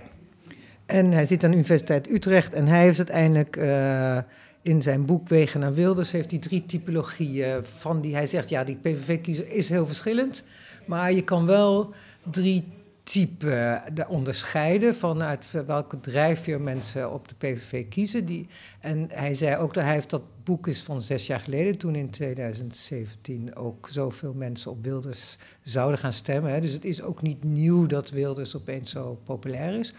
En 0.93 1.11
hij 1.11 1.25
zit 1.25 1.43
aan 1.43 1.49
de 1.49 1.55
Universiteit 1.55 2.09
Utrecht 2.09 2.53
en 2.53 2.67
hij 2.67 2.81
heeft 2.81 2.97
uiteindelijk 2.97 3.55
uh, 3.55 4.17
in 4.61 4.81
zijn 4.81 5.05
boek 5.05 5.27
Wegen 5.27 5.59
naar 5.59 5.73
Wilders 5.73 6.11
heeft 6.11 6.29
die 6.29 6.39
drie 6.39 6.65
typologieën 6.65 7.65
van 7.65 8.01
die 8.01 8.15
hij 8.15 8.25
zegt 8.25 8.49
ja 8.49 8.63
die 8.63 8.77
PVV-kiezer 8.77 9.51
is 9.51 9.69
heel 9.69 9.85
verschillend, 9.85 10.43
maar 10.85 11.13
je 11.13 11.23
kan 11.23 11.45
wel 11.45 11.93
drie 12.31 12.63
type 13.03 13.81
de 13.93 14.07
onderscheiden 14.07 14.95
vanuit 14.95 15.51
welke 15.65 15.99
drijfveer 15.99 16.61
mensen 16.61 17.13
op 17.13 17.27
de 17.27 17.35
PVV 17.37 17.87
kiezen. 17.87 18.25
Die, 18.25 18.47
en 18.79 19.07
hij 19.11 19.33
zei 19.33 19.57
ook 19.57 19.73
dat 19.73 19.83
hij 19.83 19.93
heeft 19.93 20.09
dat 20.09 20.23
boek 20.43 20.67
is 20.67 20.81
van 20.81 21.01
zes 21.01 21.27
jaar 21.27 21.39
geleden, 21.39 21.77
toen 21.77 21.95
in 21.95 22.09
2017 22.09 23.55
ook 23.55 23.87
zoveel 23.91 24.33
mensen 24.33 24.71
op 24.71 24.83
Wilders 24.83 25.37
zouden 25.63 25.99
gaan 25.99 26.13
stemmen. 26.13 26.51
Hè. 26.51 26.59
Dus 26.59 26.73
het 26.73 26.85
is 26.85 27.01
ook 27.01 27.21
niet 27.21 27.43
nieuw 27.43 27.85
dat 27.85 28.09
Wilders 28.09 28.55
opeens 28.55 28.91
zo 28.91 29.19
populair 29.23 29.79
is. 29.79 29.93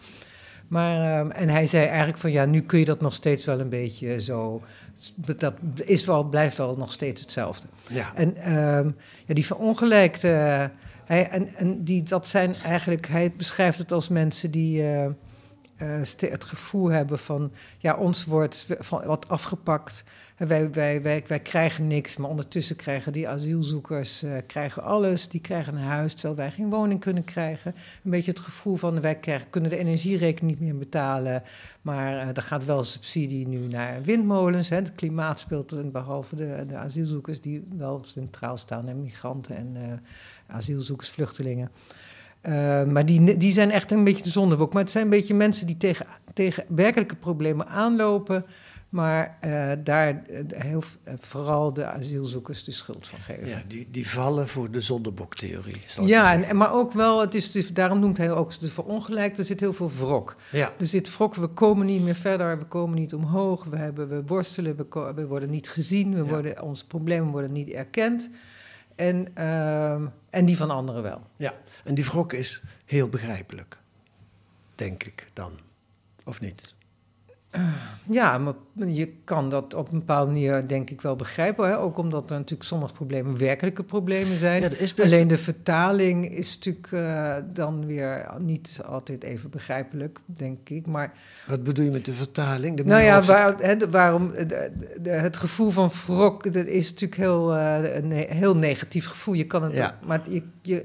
Maar, 0.68 1.20
um, 1.20 1.30
en 1.30 1.48
hij 1.48 1.66
zei 1.66 1.86
eigenlijk 1.86 2.18
van 2.18 2.32
ja, 2.32 2.44
nu 2.44 2.60
kun 2.60 2.78
je 2.78 2.84
dat 2.84 3.00
nog 3.00 3.14
steeds 3.14 3.44
wel 3.44 3.60
een 3.60 3.68
beetje 3.68 4.20
zo. 4.20 4.62
Dat 5.16 5.54
is 5.84 6.04
wel, 6.04 6.24
blijft 6.24 6.56
wel 6.56 6.76
nog 6.76 6.92
steeds 6.92 7.20
hetzelfde. 7.20 7.66
Ja. 7.90 8.12
En 8.14 8.54
um, 8.56 8.96
ja, 9.26 9.34
die 9.34 9.46
verongelijkte. 9.46 10.28
Uh, 10.28 10.64
hij, 11.04 11.28
en 11.28 11.54
en 11.54 11.84
die, 11.84 12.02
dat 12.02 12.28
zijn 12.28 12.54
eigenlijk, 12.64 13.06
hij 13.06 13.32
beschrijft 13.36 13.78
het 13.78 13.92
als 13.92 14.08
mensen 14.08 14.50
die 14.50 14.82
uh, 14.82 15.02
uh, 15.02 15.10
het 15.76 16.44
gevoel 16.44 16.88
hebben 16.88 17.18
van, 17.18 17.52
ja, 17.78 17.96
ons 17.96 18.24
wordt 18.24 18.66
van, 18.78 19.04
wat 19.04 19.28
afgepakt. 19.28 20.04
Wij, 20.36 20.70
wij, 20.70 21.02
wij, 21.02 21.24
wij 21.26 21.40
krijgen 21.40 21.86
niks, 21.86 22.16
maar 22.16 22.30
ondertussen 22.30 22.76
krijgen 22.76 23.12
die 23.12 23.28
asielzoekers 23.28 24.22
uh, 24.22 24.32
krijgen 24.46 24.82
alles. 24.82 25.28
Die 25.28 25.40
krijgen 25.40 25.76
een 25.76 25.82
huis, 25.82 26.12
terwijl 26.14 26.34
wij 26.34 26.50
geen 26.50 26.70
woning 26.70 27.00
kunnen 27.00 27.24
krijgen. 27.24 27.74
Een 28.04 28.10
beetje 28.10 28.30
het 28.30 28.40
gevoel 28.40 28.76
van, 28.76 29.00
wij 29.00 29.18
kunnen 29.50 29.70
de 29.70 29.76
energierekening 29.76 30.58
niet 30.58 30.68
meer 30.68 30.78
betalen. 30.78 31.42
Maar 31.82 32.12
uh, 32.12 32.36
er 32.36 32.42
gaat 32.42 32.64
wel 32.64 32.84
subsidie 32.84 33.48
nu 33.48 33.58
naar 33.58 34.02
windmolens. 34.02 34.68
Hè. 34.68 34.76
Het 34.76 34.94
klimaat 34.94 35.40
speelt, 35.40 35.92
behalve 35.92 36.36
de, 36.36 36.64
de 36.66 36.76
asielzoekers 36.76 37.40
die 37.40 37.66
wel 37.76 38.04
centraal 38.04 38.56
staan. 38.56 38.88
En 38.88 39.02
migranten 39.02 39.56
en 39.56 39.76
uh, 39.76 40.56
asielzoekers, 40.56 41.10
vluchtelingen. 41.10 41.70
Uh, 42.48 42.84
maar 42.84 43.06
die, 43.06 43.36
die 43.36 43.52
zijn 43.52 43.70
echt 43.70 43.90
een 43.90 44.04
beetje 44.04 44.22
de 44.22 44.30
zondebok. 44.30 44.72
Maar 44.72 44.82
het 44.82 44.90
zijn 44.90 45.04
een 45.04 45.10
beetje 45.10 45.34
mensen 45.34 45.66
die 45.66 45.76
tegen, 45.76 46.06
tegen 46.34 46.64
werkelijke 46.68 47.16
problemen 47.16 47.68
aanlopen 47.68 48.44
maar 48.94 49.38
uh, 49.44 49.72
daar 49.84 50.22
heel, 50.54 50.82
vooral 51.18 51.72
de 51.72 51.86
asielzoekers 51.86 52.64
de 52.64 52.70
schuld 52.70 53.06
van 53.06 53.18
geven. 53.18 53.48
Ja, 53.48 53.62
die, 53.66 53.88
die 53.90 54.08
vallen 54.08 54.48
voor 54.48 54.70
de 54.70 54.80
zondeboktheorie. 54.80 55.82
Ja, 56.02 56.42
en, 56.42 56.56
maar 56.56 56.72
ook 56.72 56.92
wel, 56.92 57.20
het 57.20 57.34
is, 57.34 57.50
dus, 57.50 57.72
daarom 57.72 57.98
noemt 57.98 58.16
hij 58.18 58.32
ook 58.32 58.60
de 58.60 58.70
verongelijkt, 58.70 59.38
er 59.38 59.44
zit 59.44 59.60
heel 59.60 59.72
veel 59.72 59.90
wrok. 59.90 60.36
Ja. 60.50 60.72
Er 60.78 60.86
zit 60.86 61.16
wrok, 61.16 61.34
we 61.34 61.46
komen 61.46 61.86
niet 61.86 62.02
meer 62.02 62.14
verder, 62.14 62.58
we 62.58 62.64
komen 62.64 62.98
niet 62.98 63.14
omhoog, 63.14 63.64
we, 63.64 63.76
hebben, 63.76 64.08
we 64.08 64.22
worstelen, 64.26 64.76
we, 64.76 65.12
we 65.14 65.26
worden 65.26 65.50
niet 65.50 65.68
gezien, 65.68 66.10
we 66.14 66.24
Ja. 66.24 66.30
worden, 66.30 66.62
onze 66.62 66.86
problemen 66.86 67.30
worden 67.30 67.52
niet 67.52 67.68
erkend. 67.68 68.30
En, 68.94 69.26
uh, 69.38 70.08
en 70.30 70.44
die 70.44 70.56
van 70.56 70.70
anderen 70.70 71.02
wel. 71.02 71.26
Ja, 71.36 71.54
en 71.84 71.94
die 71.94 72.04
wrok 72.04 72.32
is 72.32 72.62
heel 72.84 73.08
begrijpelijk. 73.08 73.78
Denk 74.74 75.04
ik 75.04 75.26
dan. 75.32 75.58
Of 76.24 76.40
niet? 76.40 76.73
Ja, 78.10 78.38
maar 78.38 78.54
je 78.86 79.12
kan 79.24 79.50
dat 79.50 79.74
op 79.74 79.92
een 79.92 79.98
bepaalde 79.98 80.30
manier 80.32 80.68
denk 80.68 80.90
ik 80.90 81.00
wel 81.00 81.16
begrijpen. 81.16 81.68
Hè? 81.68 81.78
Ook 81.78 81.98
omdat 81.98 82.30
er 82.30 82.36
natuurlijk 82.36 82.68
sommige 82.68 82.92
problemen 82.92 83.38
werkelijke 83.38 83.82
problemen 83.84 84.38
zijn. 84.38 84.62
Ja, 84.62 84.68
is 84.78 84.94
best- 84.94 85.12
Alleen 85.12 85.28
de 85.28 85.38
vertaling 85.38 86.30
is 86.30 86.54
natuurlijk 86.54 86.90
uh, 86.90 87.34
dan 87.52 87.86
weer 87.86 88.26
niet 88.38 88.80
altijd 88.86 89.22
even 89.22 89.50
begrijpelijk, 89.50 90.18
denk 90.26 90.68
ik. 90.68 90.86
Maar 90.86 91.12
Wat 91.46 91.62
bedoel 91.64 91.84
je 91.84 91.90
met 91.90 92.04
de 92.04 92.12
vertaling? 92.12 92.76
De 92.76 92.84
nou 92.84 93.02
ja, 93.02 93.12
manier 93.12 93.26
waar, 93.26 93.54
hè, 93.58 93.90
waarom, 93.90 94.32
de, 94.32 94.70
de, 95.00 95.10
het 95.10 95.36
gevoel 95.36 95.70
van 95.70 95.90
wrok, 96.06 96.52
dat 96.52 96.66
is 96.66 96.90
natuurlijk 96.90 97.20
heel, 97.20 97.54
uh, 97.56 97.94
een 97.94 98.12
heel 98.12 98.56
negatief 98.56 99.06
gevoel. 99.06 99.34
Je 99.34 99.46
kan 99.46 99.62
het 99.62 99.72
Ja. 99.72 99.98
maar 100.06 100.20
je, 100.30 100.42
je, 100.62 100.84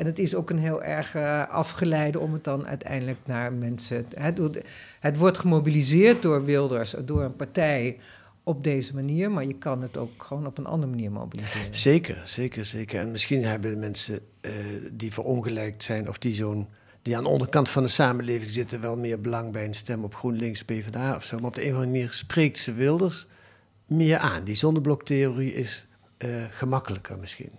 en 0.00 0.06
het 0.06 0.18
is 0.18 0.34
ook 0.34 0.50
een 0.50 0.58
heel 0.58 0.82
erg 0.82 1.14
uh, 1.14 1.48
afgeleide 1.48 2.20
om 2.20 2.32
het 2.32 2.44
dan 2.44 2.66
uiteindelijk 2.66 3.18
naar 3.24 3.52
mensen... 3.52 4.06
Het, 4.14 4.62
het 5.00 5.16
wordt 5.16 5.38
gemobiliseerd 5.38 6.22
door 6.22 6.44
Wilders, 6.44 6.94
door 7.04 7.22
een 7.22 7.36
partij 7.36 7.98
op 8.42 8.64
deze 8.64 8.94
manier... 8.94 9.30
maar 9.30 9.46
je 9.46 9.58
kan 9.58 9.82
het 9.82 9.96
ook 9.96 10.22
gewoon 10.22 10.46
op 10.46 10.58
een 10.58 10.66
andere 10.66 10.90
manier 10.90 11.12
mobiliseren. 11.12 11.74
Zeker, 11.74 12.20
zeker, 12.24 12.64
zeker. 12.64 13.00
En 13.00 13.10
misschien 13.10 13.44
hebben 13.44 13.70
de 13.70 13.76
mensen 13.76 14.20
uh, 14.40 14.52
die 14.92 15.12
verongelijkt 15.12 15.82
zijn... 15.82 16.08
of 16.08 16.18
die, 16.18 16.32
zo'n, 16.32 16.68
die 17.02 17.16
aan 17.16 17.22
de 17.22 17.28
onderkant 17.28 17.68
van 17.68 17.82
de 17.82 17.88
samenleving 17.88 18.50
zitten... 18.50 18.80
wel 18.80 18.96
meer 18.96 19.20
belang 19.20 19.52
bij 19.52 19.64
een 19.64 19.74
stem 19.74 20.04
op 20.04 20.14
GroenLinks, 20.14 20.64
PvdA 20.64 21.14
of 21.14 21.24
zo. 21.24 21.36
Maar 21.36 21.46
op 21.46 21.54
de 21.54 21.62
een 21.62 21.70
of 21.70 21.74
andere 21.74 21.92
manier 21.92 22.10
spreekt 22.10 22.58
ze 22.58 22.72
Wilders 22.72 23.26
meer 23.86 24.18
aan. 24.18 24.44
Die 24.44 24.54
zonnebloktheorie 24.54 25.54
is 25.54 25.86
uh, 26.18 26.44
gemakkelijker 26.50 27.18
misschien. 27.18 27.50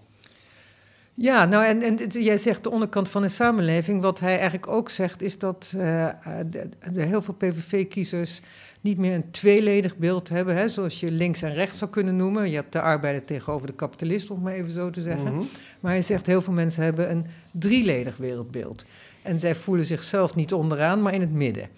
Ja, 1.22 1.46
nou 1.46 1.66
en, 1.66 1.82
en 1.82 2.08
jij 2.10 2.38
zegt 2.38 2.64
de 2.64 2.70
onderkant 2.70 3.10
van 3.10 3.22
de 3.22 3.30
samenleving. 3.30 4.02
Wat 4.02 4.20
hij 4.20 4.34
eigenlijk 4.34 4.68
ook 4.68 4.90
zegt 4.90 5.22
is 5.22 5.38
dat 5.38 5.74
uh, 5.78 6.08
de, 6.46 6.70
de 6.92 7.02
heel 7.02 7.22
veel 7.22 7.34
PVV-kiezers 7.34 8.42
niet 8.82 8.98
meer 8.98 9.14
een 9.14 9.32
tweeledig 9.32 9.98
beeld 9.98 10.30
hebben, 10.30 10.56
hè, 10.56 10.68
zoals 10.68 11.00
je 11.00 11.12
links 11.12 11.42
en 11.42 11.54
rechts 11.54 11.78
zou 11.78 11.92
kunnen 11.92 12.16
noemen. 12.16 12.50
Je 12.50 12.56
hebt 12.56 12.72
de 12.72 12.82
arbeider 12.82 13.26
tegenover 13.26 13.68
de 13.68 13.74
kapitalist, 13.74 14.32
om 14.32 14.42
maar 14.42 14.54
even 14.54 14.72
zo 14.72 14.90
te 14.90 15.02
zeggen. 15.02 15.24
Mhm. 15.24 15.34
Mm 15.34 15.40
-hmm. 15.40 15.50
Maar 15.80 15.92
hij 15.92 16.02
zegt 16.02 16.26
heel 16.26 16.42
veel 16.42 16.54
mensen 16.54 16.84
hebben 16.84 17.12
een 17.12 17.26
drieledig 17.52 18.18
wereldbeeld. 18.18 18.86
En 19.22 19.40
zij 19.40 19.56
voelen 19.56 19.86
zichzelf 19.86 20.36
niet 20.36 20.54
onderaan, 20.54 21.02
maar 21.02 21.14
in 21.14 21.22
het 21.22 21.34
midden. 21.34 21.70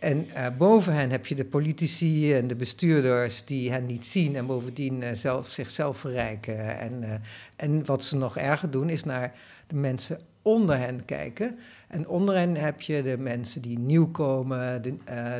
En 0.00 0.26
uh, 0.36 0.46
boven 0.58 0.94
hen 0.94 1.10
heb 1.10 1.26
je 1.26 1.34
de 1.34 1.44
politici 1.44 2.34
en 2.34 2.46
de 2.46 2.54
bestuurders 2.54 3.44
die 3.44 3.70
hen 3.70 3.86
niet 3.86 4.06
zien 4.06 4.36
en 4.36 4.46
bovendien 4.46 5.02
uh, 5.02 5.08
zelf, 5.12 5.48
zichzelf 5.48 5.98
verrijken. 5.98 6.78
En, 6.78 7.02
uh, 7.02 7.12
en 7.56 7.84
wat 7.84 8.04
ze 8.04 8.16
nog 8.16 8.36
erger 8.36 8.70
doen, 8.70 8.88
is 8.88 9.04
naar 9.04 9.32
de 9.66 9.76
mensen 9.76 10.20
onder 10.42 10.78
hen 10.78 11.04
kijken. 11.04 11.58
En 11.88 12.08
onder 12.08 12.36
hen 12.36 12.56
heb 12.56 12.80
je 12.80 13.02
de 13.02 13.18
mensen 13.18 13.62
die 13.62 13.78
nieuw 13.78 14.10
komen, 14.10 14.82
de, 14.82 14.94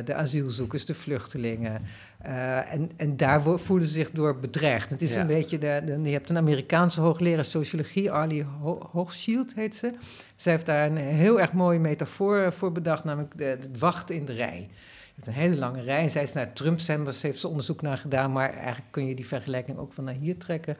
de 0.05 0.13
asielzoekers, 0.13 0.85
de 0.85 0.93
vluchtelingen. 0.93 1.81
En, 2.23 2.89
en 2.97 3.17
daar 3.17 3.41
voelen 3.59 3.87
ze 3.87 3.93
zich 3.93 4.11
door 4.11 4.39
bedreigd. 4.39 4.89
Het 4.89 5.01
is 5.01 5.13
Ja. 5.13 5.21
een 5.21 5.27
beetje, 5.27 5.57
de, 5.57 5.81
de, 5.85 6.01
je 6.01 6.11
hebt 6.11 6.29
een 6.29 6.37
Amerikaanse 6.37 7.01
hoogleraar 7.01 7.45
sociologie, 7.45 8.11
Arlie 8.11 8.43
Ho 8.43 8.89
Hochschild 8.91 9.53
heet 9.55 9.75
ze. 9.75 9.93
Zij 10.35 10.53
heeft 10.53 10.65
daar 10.65 10.85
een 10.89 10.97
heel 10.97 11.39
erg 11.41 11.53
mooie 11.53 11.79
metafoor 11.79 12.53
voor 12.53 12.71
bedacht, 12.71 13.03
namelijk 13.03 13.37
de, 13.37 13.43
het 13.43 13.79
wachten 13.79 14.15
in 14.15 14.25
de 14.25 14.33
rij. 14.33 14.69
Je 15.15 15.27
hebt 15.27 15.27
een 15.27 15.33
hele 15.43 15.55
lange 15.57 15.81
rij. 15.81 16.01
En 16.01 16.09
zij 16.09 16.23
is 16.23 16.33
naar 16.33 16.53
Trump-stemmers, 16.53 17.21
heeft 17.21 17.39
ze 17.39 17.47
onderzoek 17.47 17.81
naar 17.81 17.97
gedaan, 17.97 18.31
maar 18.31 18.53
eigenlijk 18.53 18.91
kun 18.91 19.07
je 19.07 19.15
die 19.15 19.27
vergelijking 19.27 19.77
ook 19.77 19.93
wel 19.93 20.05
naar 20.05 20.15
hier 20.15 20.37
trekken. 20.37 20.77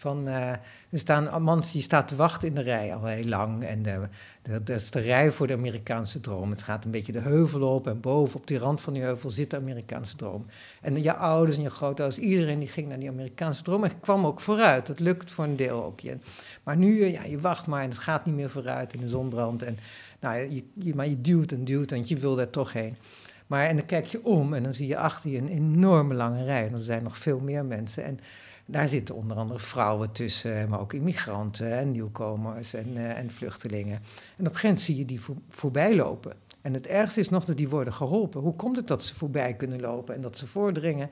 Van, 0.00 0.28
uh, 0.28 0.48
er 0.50 0.58
staan 0.90 1.42
man 1.42 1.64
die 1.72 1.82
staat 1.82 2.08
te 2.08 2.16
wachten 2.16 2.48
in 2.48 2.54
de 2.54 2.60
rij 2.60 2.94
al 2.94 3.04
heel 3.04 3.24
lang. 3.24 3.64
En 3.64 3.82
dat 4.42 4.68
is 4.68 4.90
de 4.90 5.00
rij 5.00 5.30
voor 5.30 5.46
de 5.46 5.52
Amerikaanse 5.52 6.20
droom. 6.20 6.50
Het 6.50 6.62
gaat 6.62 6.84
een 6.84 6.90
beetje 6.90 7.12
de 7.12 7.20
heuvel 7.20 7.74
op 7.74 7.86
en 7.86 8.00
boven 8.00 8.38
op 8.38 8.46
die 8.46 8.58
rand 8.58 8.80
van 8.80 8.92
die 8.92 9.02
heuvel 9.02 9.30
zit 9.30 9.50
de 9.50 9.56
Amerikaanse 9.56 10.16
droom. 10.16 10.46
En 10.80 11.02
je 11.02 11.14
ouders 11.14 11.56
en 11.56 11.62
je 11.62 11.70
grootouders, 11.70 12.20
iedereen 12.20 12.58
die 12.58 12.68
ging 12.68 12.88
naar 12.88 12.98
die 12.98 13.08
Amerikaanse 13.08 13.62
droom 13.62 13.84
en 13.84 14.00
kwam 14.00 14.26
ook 14.26 14.40
vooruit. 14.40 14.86
Dat 14.86 15.00
lukt 15.00 15.30
voor 15.30 15.44
een 15.44 15.56
deel 15.56 15.84
ook. 15.84 16.00
Je. 16.00 16.18
Maar 16.62 16.76
nu, 16.76 17.04
ja, 17.04 17.24
je 17.24 17.40
wacht 17.40 17.66
maar 17.66 17.82
en 17.82 17.88
het 17.88 17.98
gaat 17.98 18.26
niet 18.26 18.34
meer 18.34 18.50
vooruit 18.50 18.94
in 18.94 19.00
de 19.00 19.08
zon 19.08 19.28
brandt. 19.28 19.62
En, 19.62 19.78
nou, 20.20 20.54
je, 20.54 20.64
je, 20.74 20.94
maar 20.94 21.08
je 21.08 21.20
duwt 21.20 21.52
en 21.52 21.64
duwt, 21.64 21.90
want 21.90 22.08
je 22.08 22.16
wil 22.16 22.36
daar 22.36 22.50
toch 22.50 22.72
heen. 22.72 22.96
Maar 23.46 23.66
en 23.66 23.76
dan 23.76 23.86
kijk 23.86 24.06
je 24.06 24.24
om 24.24 24.54
en 24.54 24.62
dan 24.62 24.74
zie 24.74 24.86
je 24.86 24.98
achter 24.98 25.30
je 25.30 25.38
een 25.38 25.48
enorme 25.48 26.14
lange 26.14 26.44
rij. 26.44 26.66
En 26.66 26.72
er 26.72 26.80
zijn 26.80 27.02
nog 27.02 27.18
veel 27.18 27.40
meer 27.40 27.64
mensen. 27.64 28.04
En 28.04 28.18
daar 28.70 28.88
zitten 28.88 29.14
onder 29.14 29.36
andere 29.36 29.58
vrouwen 29.58 30.12
tussen, 30.12 30.68
maar 30.68 30.80
ook 30.80 30.92
immigranten 30.92 31.78
en 31.78 31.90
nieuwkomers 31.90 32.74
en, 32.74 32.88
uh, 32.96 33.18
en 33.18 33.30
vluchtelingen. 33.30 33.94
En 33.94 34.00
op 34.00 34.04
een 34.38 34.44
gegeven 34.46 34.68
moment 34.68 34.84
zie 34.84 34.96
je 34.96 35.04
die 35.04 35.20
voor, 35.20 35.36
voorbij 35.48 35.94
lopen. 35.94 36.32
En 36.60 36.74
het 36.74 36.86
ergste 36.86 37.20
is 37.20 37.28
nog 37.28 37.44
dat 37.44 37.56
die 37.56 37.68
worden 37.68 37.92
geholpen. 37.92 38.40
Hoe 38.40 38.56
komt 38.56 38.76
het 38.76 38.86
dat 38.86 39.04
ze 39.04 39.14
voorbij 39.14 39.54
kunnen 39.54 39.80
lopen 39.80 40.14
en 40.14 40.20
dat 40.20 40.38
ze 40.38 40.46
voordringen? 40.46 41.10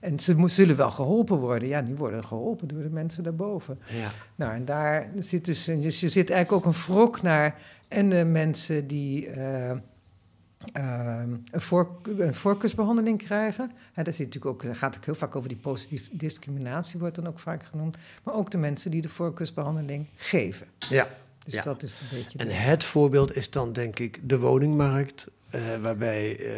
En 0.00 0.18
ze 0.18 0.42
zullen 0.46 0.76
wel 0.76 0.90
geholpen 0.90 1.38
worden. 1.38 1.68
Ja, 1.68 1.82
die 1.82 1.94
worden 1.94 2.24
geholpen 2.24 2.68
door 2.68 2.82
de 2.82 2.90
mensen 2.90 3.22
daarboven. 3.22 3.78
Ja. 3.86 4.08
Nou, 4.34 4.54
en 4.54 4.64
daar 4.64 5.10
zit 5.18 5.44
dus, 5.44 5.64
dus 5.64 6.00
je 6.00 6.08
zit 6.08 6.30
eigenlijk 6.30 6.66
ook 6.66 6.74
een 6.74 6.80
wrok 6.80 7.22
naar. 7.22 7.60
En 7.88 8.08
de 8.08 8.24
mensen 8.24 8.86
die. 8.86 9.34
Uh, 9.36 9.70
uh, 10.76 11.20
een, 11.22 11.44
voor, 11.52 11.96
een 12.18 12.34
voorkeursbehandeling 12.34 13.18
krijgen. 13.18 13.72
Ja, 13.94 14.02
daar 14.02 14.14
zit 14.14 14.26
natuurlijk 14.26 14.54
ook, 14.54 14.62
gaat 14.62 14.72
natuurlijk 14.72 15.04
heel 15.04 15.14
vaak 15.14 15.36
over 15.36 15.48
die 15.48 15.58
positieve 15.58 16.16
discriminatie, 16.16 17.00
wordt 17.00 17.14
dan 17.14 17.26
ook 17.26 17.38
vaak 17.38 17.62
genoemd. 17.62 17.96
Maar 18.22 18.34
ook 18.34 18.50
de 18.50 18.58
mensen 18.58 18.90
die 18.90 19.02
de 19.02 19.08
voorkeursbehandeling 19.08 20.06
geven. 20.14 20.66
Ja. 20.88 21.08
Dus 21.46 21.54
ja. 21.54 21.62
dat 21.62 21.82
is 21.82 21.92
een 21.92 22.18
beetje. 22.18 22.38
En 22.38 22.48
het 22.48 22.84
voorbeeld 22.84 23.36
is 23.36 23.50
dan, 23.50 23.72
denk 23.72 23.98
ik, 23.98 24.20
de 24.28 24.38
woningmarkt. 24.38 25.28
Uh, 25.54 25.76
waarbij 25.82 26.40
uh, 26.40 26.52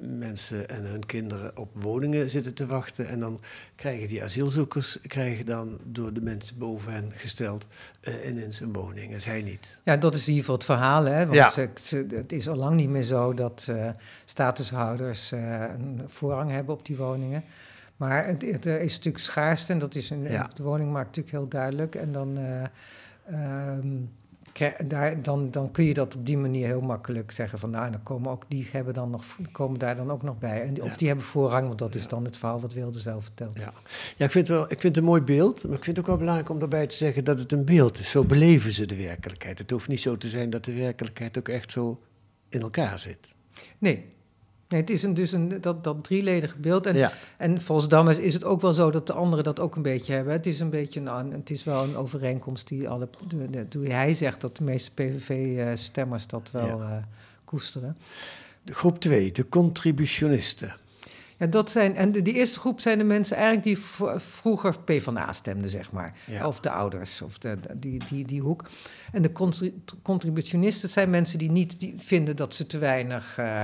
mensen 0.00 0.68
en 0.68 0.84
hun 0.84 1.06
kinderen 1.06 1.56
op 1.56 1.68
woningen 1.72 2.30
zitten 2.30 2.54
te 2.54 2.66
wachten. 2.66 3.08
En 3.08 3.20
dan 3.20 3.40
krijgen 3.76 4.08
die 4.08 4.22
asielzoekers 4.22 4.98
krijgen 5.06 5.46
dan 5.46 5.78
door 5.84 6.12
de 6.12 6.20
mensen 6.20 6.58
boven 6.58 6.92
hen 6.92 7.10
gesteld 7.14 7.66
uh, 8.00 8.28
ineens 8.30 8.60
een 8.60 8.72
woning. 8.72 9.12
En 9.12 9.20
zij 9.20 9.42
niet. 9.42 9.76
Ja, 9.82 9.96
dat 9.96 10.14
is 10.14 10.20
in 10.20 10.26
ieder 10.26 10.40
geval 10.40 10.54
het 10.54 10.64
verhaal. 10.64 11.04
Hè? 11.04 11.18
Want 11.22 11.34
Ja. 11.34 11.48
ze, 11.48 11.68
ze, 11.74 12.06
het 12.14 12.32
is 12.32 12.48
al 12.48 12.56
lang 12.56 12.76
niet 12.76 12.88
meer 12.88 13.02
zo 13.02 13.34
dat 13.34 13.68
statushouders 14.24 15.30
een 15.30 16.02
voorrang 16.06 16.50
hebben 16.50 16.74
op 16.74 16.86
die 16.86 16.96
woningen. 16.96 17.44
Maar 17.96 18.26
het, 18.26 18.42
het, 18.42 18.64
er 18.64 18.80
is 18.80 18.96
natuurlijk 18.96 19.24
schaarste 19.24 19.72
en 19.72 19.78
dat 19.78 19.94
is 19.94 20.10
in, 20.10 20.22
Ja. 20.22 20.44
op 20.44 20.56
de 20.56 20.62
woningmarkt 20.62 21.06
natuurlijk 21.16 21.36
heel 21.36 21.48
duidelijk. 21.48 21.94
En 21.94 22.12
dan. 22.12 22.38
Um, 22.38 22.70
krijg- 23.28 24.20
daar, 24.86 25.22
dan, 25.22 25.50
dan 25.50 25.70
kun 25.70 25.84
je 25.84 25.94
dat 25.94 26.16
op 26.16 26.26
die 26.26 26.36
manier 26.38 26.66
heel 26.66 26.80
makkelijk 26.80 27.30
zeggen 27.30 27.58
van 27.58 27.70
nou, 27.70 27.90
dan 27.90 28.02
komen 28.02 28.30
ook 28.30 28.44
die 28.48 28.68
hebben 28.72 28.94
dan 28.94 29.10
nog, 29.10 29.24
komen 29.52 29.78
daar 29.78 29.96
dan 29.96 30.10
ook 30.10 30.22
nog 30.22 30.38
bij. 30.38 30.62
En 30.62 30.82
of 30.82 30.90
Ja. 30.90 30.96
die 30.96 31.06
hebben 31.06 31.24
voorrang, 31.26 31.66
want 31.66 31.78
dat 31.78 31.94
is 31.94 32.08
dan 32.08 32.24
het 32.24 32.36
verhaal 32.36 32.60
wat 32.60 32.72
Wilders 32.72 33.04
wel 33.04 33.20
vertelt. 33.20 33.58
Ja, 33.58 33.72
ja 34.16 34.24
ik, 34.24 34.30
vind 34.30 34.48
wel, 34.48 34.62
ik 34.62 34.68
vind 34.80 34.82
het 34.82 34.96
een 34.96 35.04
mooi 35.04 35.22
beeld, 35.22 35.64
maar 35.64 35.76
ik 35.76 35.84
vind 35.84 35.96
het 35.96 35.98
ook 35.98 36.06
wel 36.10 36.16
belangrijk 36.20 36.48
om 36.50 36.58
daarbij 36.58 36.86
te 36.86 36.96
zeggen 36.96 37.24
dat 37.24 37.38
het 37.38 37.52
een 37.52 37.64
beeld 37.64 37.98
is. 37.98 38.10
Zo 38.10 38.24
beleven 38.24 38.72
ze 38.72 38.86
de 38.86 38.96
werkelijkheid. 38.96 39.58
Het 39.58 39.70
hoeft 39.70 39.88
niet 39.88 40.00
zo 40.00 40.16
te 40.16 40.28
zijn 40.28 40.50
dat 40.50 40.64
de 40.64 40.74
werkelijkheid 40.74 41.38
ook 41.38 41.48
echt 41.48 41.72
zo 41.72 42.00
in 42.48 42.60
elkaar 42.60 42.98
zit. 42.98 43.34
Nee. 43.78 44.04
Nee, 44.72 44.80
het 44.80 44.90
is 44.90 45.02
een, 45.02 45.14
dus 45.14 45.32
een, 45.32 45.60
dat, 45.60 45.84
dat 45.84 46.04
drieledige 46.04 46.58
beeld. 46.58 46.86
En, 46.86 46.96
ja, 46.96 47.12
en 47.36 47.60
volgens 47.60 48.18
is 48.18 48.34
het 48.34 48.44
ook 48.44 48.60
wel 48.60 48.72
zo 48.72 48.90
dat 48.90 49.06
de 49.06 49.12
anderen 49.12 49.44
dat 49.44 49.60
ook 49.60 49.76
een 49.76 49.82
beetje 49.82 50.12
hebben. 50.12 50.32
Het 50.32 50.46
is, 50.46 50.60
een 50.60 50.70
beetje 50.70 51.00
een, 51.00 51.32
het 51.32 51.50
is 51.50 51.64
wel 51.64 51.82
een 51.84 51.96
overeenkomst 51.96 52.68
die 52.68 52.88
alle. 52.88 53.08
De, 53.68 53.78
hij 53.92 54.14
zegt 54.14 54.40
dat 54.40 54.56
de 54.56 54.64
meeste 54.64 54.90
PVV-stemmers 54.94 56.26
dat 56.26 56.48
wel 56.52 56.66
Ja. 56.66 56.96
eh, 56.96 57.02
koesteren. 57.44 57.96
de 58.62 58.74
groep 58.74 59.00
2, 59.00 59.32
de 59.32 59.48
contributionisten. 59.48 60.74
Ja, 61.36 61.46
dat 61.46 61.70
zijn, 61.70 61.96
en 61.96 62.12
de, 62.12 62.22
die 62.22 62.34
eerste 62.34 62.58
groep 62.60 62.80
zijn 62.80 62.98
de 62.98 63.04
mensen 63.04 63.36
eigenlijk 63.36 63.64
die 63.64 63.78
vroeger 64.16 64.80
PvdA 64.84 65.32
stemden, 65.32 65.70
zeg 65.70 65.92
maar. 65.92 66.14
Ja. 66.26 66.46
Of 66.46 66.60
de 66.60 66.70
ouders, 66.70 67.22
of 67.22 67.38
de, 67.38 67.56
die, 67.74 68.00
die, 68.08 68.24
die 68.24 68.40
hoek. 68.40 68.64
En 69.12 69.22
de 69.22 69.32
contri- 69.32 69.82
contributionisten 70.02 70.88
zijn 70.88 71.10
mensen 71.10 71.38
die 71.38 71.50
niet 71.50 71.80
die 71.80 71.94
vinden 71.98 72.36
dat 72.36 72.54
ze 72.54 72.66
te 72.66 72.78
weinig 72.78 73.38
eh, 73.38 73.62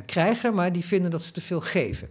krijgen, 0.00 0.54
maar 0.54 0.72
die 0.72 0.84
vinden 0.84 1.10
dat 1.10 1.22
ze 1.22 1.32
te 1.32 1.40
veel 1.42 1.60
geven. 1.60 2.08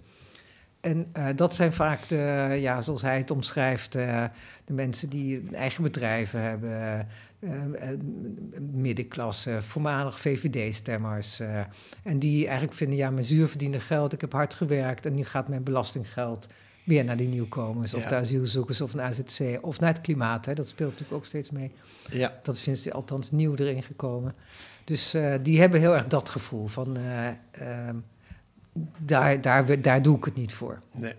En 0.81 1.09
eh, 1.13 1.27
dat 1.35 1.55
zijn 1.55 1.73
vaak 1.73 2.07
de, 2.07 2.57
ja, 2.59 2.81
zoals 2.81 3.01
hij 3.01 3.17
het 3.17 3.31
omschrijft, 3.31 3.95
eh, 3.95 4.23
de 4.65 4.73
mensen 4.73 5.09
die 5.09 5.43
eigen 5.51 5.83
bedrijven 5.83 6.41
hebben, 6.41 6.71
eh, 6.71 6.99
eh, 7.89 7.97
middenklasse, 8.71 9.61
voormalig 9.61 10.19
VVD-stemmers. 10.19 11.39
eh, 11.39 11.59
en 12.03 12.19
die 12.19 12.43
eigenlijk 12.45 12.73
vinden, 12.77 12.97
ja, 12.97 13.09
mijn 13.09 13.25
zuurverdiende 13.25 13.79
geld, 13.79 14.13
ik 14.13 14.21
heb 14.21 14.31
hard 14.33 14.53
gewerkt 14.53 15.05
en 15.05 15.15
nu 15.15 15.25
gaat 15.25 15.47
mijn 15.47 15.63
belastinggeld 15.63 16.47
weer 16.83 17.03
naar 17.03 17.17
die 17.17 17.27
nieuwkomers 17.27 17.93
of 17.93 18.05
de 18.05 18.15
asielzoekers 18.15 18.81
of 18.81 18.93
naar 18.93 19.05
AZC 19.05 19.57
of 19.61 19.79
naar 19.79 19.93
het 19.93 20.01
klimaat. 20.01 20.45
Hè. 20.45 20.53
Dat 20.53 20.67
speelt 20.67 20.89
natuurlijk 20.91 21.17
ook 21.17 21.25
steeds 21.25 21.49
mee. 21.51 21.71
Ja, 22.11 22.39
Dat 22.43 22.55
is 22.55 22.63
sinds 22.63 22.91
althans 22.91 23.31
nieuw 23.31 23.55
erin 23.55 23.83
gekomen. 23.83 24.33
Dus 24.91 25.13
eh, 25.13 25.33
die 25.41 25.59
hebben 25.59 25.79
heel 25.79 25.95
erg 25.95 26.07
dat 26.07 26.29
gevoel 26.29 26.67
van, 26.67 26.97
eh, 26.97 27.27
ehm, 27.51 27.95
daar, 28.97 29.41
daar, 29.41 29.81
daar 29.81 30.01
doe 30.01 30.17
ik 30.17 30.25
het 30.25 30.35
niet 30.35 30.53
voor. 30.53 30.81
nee. 30.91 31.13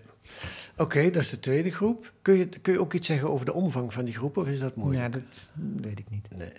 Oké, 0.77 1.09
dat 1.09 1.21
is 1.21 1.29
de 1.29 1.39
tweede 1.39 1.71
groep. 1.71 2.13
Kun 2.21 2.33
je, 2.33 2.49
kun 2.61 2.73
je 2.73 2.79
ook 2.79 2.93
iets 2.93 3.07
zeggen 3.07 3.29
over 3.29 3.45
de 3.45 3.53
omvang 3.53 3.93
van 3.93 4.05
die 4.05 4.13
groep, 4.13 4.37
of 4.37 4.47
is 4.47 4.59
dat 4.59 4.75
mooi? 4.75 4.97
Ja, 4.97 5.09
dat 5.09 5.51
weet 5.81 5.99
ik 5.99 6.05
niet. 6.09 6.27
Nee. 6.37 6.51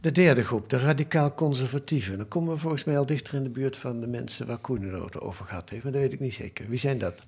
De 0.00 0.12
derde 0.12 0.44
groep, 0.44 0.68
de 0.68 0.78
radicaal 0.78 1.34
conservatieven. 1.34 2.18
Dan 2.18 2.28
komen 2.28 2.52
we 2.52 2.60
volgens 2.60 2.84
mij 2.84 2.98
al 2.98 3.06
dichter 3.06 3.34
in 3.34 3.42
de 3.42 3.50
buurt 3.50 3.76
van 3.76 4.00
de 4.00 4.06
mensen 4.06 4.46
waar 4.46 4.58
Koen 4.58 4.82
het 4.82 5.20
over 5.20 5.44
gehad 5.44 5.70
heeft, 5.70 5.82
maar 5.82 5.92
dat 5.92 6.00
weet 6.00 6.12
ik 6.12 6.20
niet 6.20 6.34
zeker. 6.34 6.68
Wie 6.68 6.78
zijn 6.78 6.98
dat? 6.98 7.24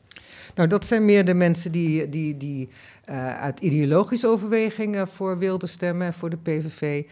Nou, 0.54 0.68
dat 0.68 0.86
zijn 0.86 1.04
meer 1.04 1.24
de 1.24 1.34
mensen 1.34 1.72
die, 1.72 2.08
die, 2.08 2.36
die 2.36 2.68
eh, 3.04 3.40
uit 3.40 3.60
ideologische 3.60 4.26
overwegingen 4.26 5.08
voor 5.08 5.38
wilden 5.38 5.68
stemmen, 5.68 6.12
voor 6.12 6.30
de 6.30 6.36
PVV. 6.36 7.04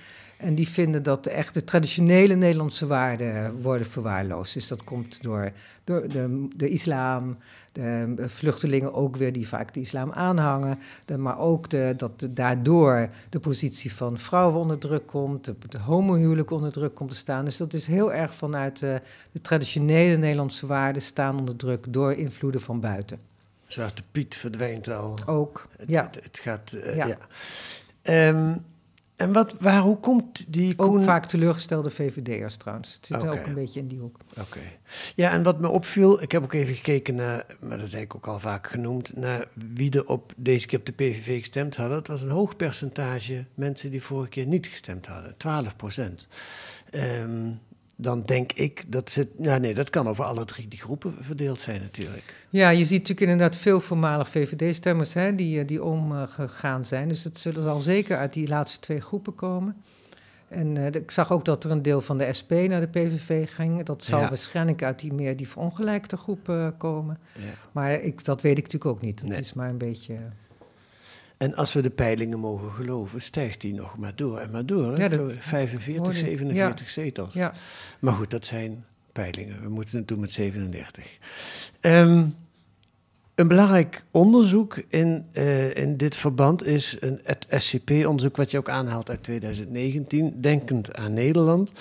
En 0.43 0.55
die 0.55 0.69
vinden 0.69 1.03
dat 1.03 1.25
de 1.25 1.31
echte 1.31 1.65
traditionele 1.65 2.35
Nederlandse 2.35 2.87
waarden 2.87 3.61
worden 3.61 3.87
verwaarloosd. 3.87 4.55
Dus 4.55 4.69
dat 4.69 4.85
komt 4.85 5.23
door, 5.23 5.51
door 5.85 6.09
de, 6.09 6.49
de 6.57 6.69
islam, 6.69 7.37
de 7.73 8.15
vluchtelingen 8.19 8.95
ook 8.95 9.17
weer 9.17 9.33
die 9.33 9.49
vaak 9.49 9.75
de 9.75 9.81
islam 9.81 10.13
aanhangen. 10.13 10.79
De, 11.05 11.19
maar 11.19 11.39
ook 11.39 11.71
de, 11.71 11.95
dat 11.97 12.21
de- 12.21 12.33
daardoor 12.33 13.09
de 13.29 13.39
positie 13.41 13.95
van 13.95 14.19
vrouwen 14.19 14.61
onder 14.61 14.79
druk 14.79 15.07
komt, 15.07 15.45
de, 15.45 15.79
homohuwelijk 15.79 16.51
onder 16.51 16.73
druk 16.73 16.95
komt 16.95 17.11
te 17.11 17.17
staan. 17.17 17.45
Dus 17.45 17.57
dat 17.57 17.73
is 17.75 17.87
heel 17.87 18.13
erg 18.13 18.35
vanuit 18.35 18.83
eh, 18.83 18.95
de 19.33 19.41
traditionele 19.41 20.17
Nederlandse 20.17 20.67
waarden 20.67 21.03
staan 21.03 21.39
onder 21.39 21.57
druk 21.57 21.85
door 21.89 22.13
invloeden 22.13 22.61
van 22.61 22.81
buiten. 22.81 23.19
Zwarte 23.67 24.03
Piet 24.13 24.35
verdwijnt 24.37 24.89
al. 24.89 25.19
Ook, 25.27 25.69
Het, 25.77 25.89
ja. 25.91 26.03
het, 26.05 26.25
het 26.25 26.39
gaat. 26.39 26.73
eh, 26.73 26.97
Ja. 26.97 27.07
ja. 27.07 27.17
Ehm, 28.03 28.57
en 29.17 29.33
wat, 29.33 29.57
waar, 29.61 29.81
hoe 29.81 29.97
komt 29.97 30.53
die 30.53 30.79
Ook 30.79 31.03
vaak 31.03 31.27
teleurgestelde 31.27 31.91
VVD'ers 31.91 32.57
trouwens. 32.57 32.95
Het 32.95 33.07
zit 33.07 33.23
Oké. 33.23 33.31
ook 33.31 33.47
een 33.47 33.55
beetje 33.55 33.81
in 33.81 33.87
die 33.87 33.99
hoek. 33.99 34.17
Oké. 34.41 34.61
Ja, 35.15 35.31
en 35.31 35.43
wat 35.43 35.61
me 35.61 35.69
opviel, 35.69 36.23
ik 36.23 36.33
heb 36.33 36.43
ook 36.43 36.53
even 36.53 36.75
gekeken 36.75 37.15
naar, 37.15 37.47
maar 37.61 37.79
dat 37.79 37.87
is 37.87 37.95
eigenlijk 37.95 38.15
ook 38.15 38.27
al 38.27 38.39
vaak 38.39 38.67
genoemd, 38.67 39.17
naar 39.17 39.49
wie 39.75 39.91
er 39.91 40.07
op, 40.07 40.33
deze 40.37 40.67
keer 40.67 40.79
op 40.79 40.87
de 40.87 40.93
PVV 40.93 41.39
gestemd 41.39 41.77
hadden. 41.77 41.97
Het 41.97 42.09
was 42.09 42.23
een 42.23 42.31
hoog 42.31 42.57
percentage 42.57 43.45
mensen 43.55 43.91
die 43.91 44.03
vorige 44.03 44.29
keer 44.29 44.47
niet 44.47 44.67
gestemd 44.67 45.07
hadden, 45.07 45.37
12 45.37 45.77
procent. 45.77 46.29
Ehm, 46.91 47.51
dan 48.03 48.23
denk 48.23 48.53
ik 48.53 48.85
dat 48.87 49.11
ze, 49.11 49.29
ja 49.39 49.59
nee, 49.59 49.75
dat 49.75 49.91
kan 49.91 50.09
over 50.09 50.25
alle 50.25 50.45
drie 50.45 50.69
die 50.69 50.79
groepen 50.79 51.15
verdeeld 51.21 51.61
zijn 51.61 51.81
natuurlijk. 51.81 52.35
Ja, 52.51 52.69
je 52.71 52.85
ziet 52.85 52.99
natuurlijk 53.01 53.31
inderdaad 53.31 53.57
veel 53.57 53.81
voormalig 53.81 54.29
VVD-stemmers 54.29 55.15
hè, 55.15 55.35
die, 55.35 55.61
eh, 55.61 55.67
die 55.67 55.83
omgegaan 55.85 56.85
zijn. 56.85 57.09
Dus 57.09 57.23
dat 57.23 57.39
zullen 57.39 57.63
zal 57.63 57.81
zeker 57.81 58.17
uit 58.17 58.33
die 58.33 58.49
laatste 58.49 58.81
twee 58.81 59.01
groepen 59.01 59.35
komen. 59.35 59.77
En 60.49 60.77
eh, 60.77 60.87
ik 60.87 61.11
zag 61.11 61.33
ook 61.33 61.45
dat 61.45 61.65
er 61.65 61.71
een 61.71 61.83
deel 61.83 62.01
van 62.01 62.19
de 62.19 62.33
SP 62.39 62.51
naar 62.69 62.81
de 62.81 62.87
PVV 63.01 63.55
ging. 63.55 63.83
Dat 63.83 64.05
zal 64.05 64.21
Ja. 64.21 64.29
waarschijnlijk 64.29 64.83
uit 64.83 64.99
die 65.01 65.13
meer 65.13 65.37
die 65.37 65.49
verongelijkte 65.49 66.17
groep 66.17 66.49
eh, 66.49 66.69
komen. 66.79 67.19
Ja. 67.39 67.45
Maar 67.73 67.93
ik, 67.93 68.25
dat 68.25 68.41
weet 68.43 68.59
ik 68.59 68.65
natuurlijk 68.65 68.91
ook 68.97 69.01
niet. 69.03 69.21
Het 69.21 69.29
Nee. 69.29 69.39
is 69.39 69.53
maar 69.53 69.69
een 69.69 69.79
beetje... 69.79 70.15
En 71.43 71.55
als 71.55 71.73
we 71.73 71.83
de 71.83 71.91
peilingen 71.91 72.39
mogen 72.39 72.71
geloven, 72.71 73.23
stijgt 73.23 73.61
die 73.61 73.75
nog 73.75 73.99
maar 73.99 74.13
door 74.15 74.39
en 74.39 74.51
maar 74.51 74.67
door. 74.67 74.93
hè? 74.93 75.03
Ja, 75.03 75.09
dat 75.09 75.33
45, 75.33 75.97
hoorde 75.97 76.11
ik. 76.11 76.17
47 76.17 76.89
zetels. 76.89 77.35
Ja, 77.35 77.55
Maar 77.99 78.13
goed, 78.13 78.31
dat 78.31 78.45
zijn 78.45 78.85
peilingen. 79.13 79.63
We 79.63 79.69
moeten 79.69 79.99
het 79.99 80.09
doen 80.09 80.21
met 80.21 80.33
37. 80.33 81.19
Ehm, 81.81 82.27
een 83.43 83.49
belangrijk 83.49 84.05
onderzoek 84.11 84.77
in, 84.89 85.27
eh, 85.33 85.77
in 85.77 85.97
dit 85.97 86.17
verband 86.17 86.65
is 86.65 86.97
een, 87.01 87.21
het 87.25 87.47
SCP-onderzoek, 87.51 88.37
wat 88.37 88.51
je 88.51 88.59
ook 88.59 88.69
aanhaalt 88.69 89.11
uit 89.11 89.23
2019, 89.23 90.41
Denkend 90.41 90.95
aan 90.95 91.15
Nederland. 91.15 91.73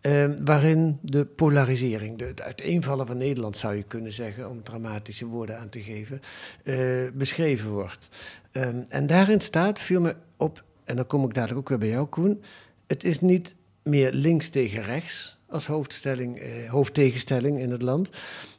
ehm, 0.00 0.36
waarin 0.44 0.98
de 1.02 1.24
polarisering, 1.24 2.18
de, 2.18 2.24
het 2.24 2.42
uiteenvallen 2.42 3.06
van 3.06 3.16
Nederland 3.16 3.56
zou 3.56 3.74
je 3.74 3.82
kunnen 3.82 4.12
zeggen, 4.12 4.50
om 4.50 4.62
dramatische 4.62 5.26
woorden 5.26 5.58
aan 5.58 5.68
te 5.68 5.80
geven, 5.82 6.20
eh, 6.64 6.76
beschreven 7.14 7.70
wordt. 7.70 8.08
Ehm, 8.52 8.82
en 8.88 9.06
daarin 9.06 9.40
staat, 9.40 9.80
viel 9.80 10.00
me 10.00 10.14
op, 10.36 10.64
en 10.84 10.96
dan 10.96 11.06
kom 11.06 11.24
ik 11.24 11.34
dadelijk 11.34 11.58
ook 11.58 11.68
weer 11.68 11.78
bij 11.78 11.88
jou, 11.88 12.06
Koen. 12.06 12.42
Het 12.86 13.04
is 13.04 13.20
niet 13.20 13.54
meer 13.82 14.12
links 14.12 14.48
tegen 14.48 14.82
rechts 14.82 15.38
als 15.48 15.66
hoofdstelling, 15.66 16.38
eh, 16.38 16.70
hoofdtegenstelling 16.70 17.58
in 17.60 17.70
het 17.70 17.82
land, 17.82 18.10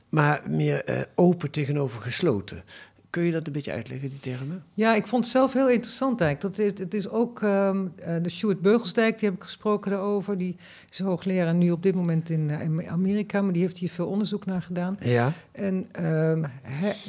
maar 0.10 0.42
meer 0.50 0.84
eh, 0.84 1.02
open 1.16 1.52
tegenover 1.52 2.02
gesloten. 2.02 2.64
Kun 3.10 3.24
je 3.24 3.32
dat 3.32 3.48
een 3.48 3.54
beetje 3.54 3.72
uitleggen, 3.72 4.10
die 4.10 4.20
termen? 4.20 4.64
Ja, 4.74 4.96
ik 4.96 5.08
vond 5.08 5.24
het 5.24 5.34
zelf 5.34 5.54
heel 5.54 5.70
interessant 5.70 6.22
eigenlijk. 6.22 6.56
Dat 6.56 6.66
is, 6.66 6.80
het 6.80 6.94
is 6.94 7.10
ook 7.10 7.42
ehm, 7.42 7.86
eh, 7.96 8.16
de 8.22 8.30
Stuart 8.30 8.62
Beugelsdijk, 8.62 9.20
die 9.20 9.30
heb 9.30 9.38
ik 9.38 9.44
gesproken 9.44 9.92
daarover. 9.92 10.38
Die 10.38 10.56
is 10.90 11.00
hoogleraar 11.00 11.54
nu 11.54 11.72
op 11.72 11.84
dit 11.84 11.96
moment 11.96 12.30
in, 12.30 12.50
eh, 12.50 12.62
in 12.62 12.90
Amerika, 12.90 13.42
maar 13.42 13.54
die 13.54 13.62
heeft 13.62 13.78
hier 13.78 13.90
veel 13.90 14.08
onderzoek 14.08 14.46
naar 14.46 14.62
gedaan. 14.62 14.98
Ja. 15.00 15.32
En 15.52 15.88
ehm, 15.92 16.44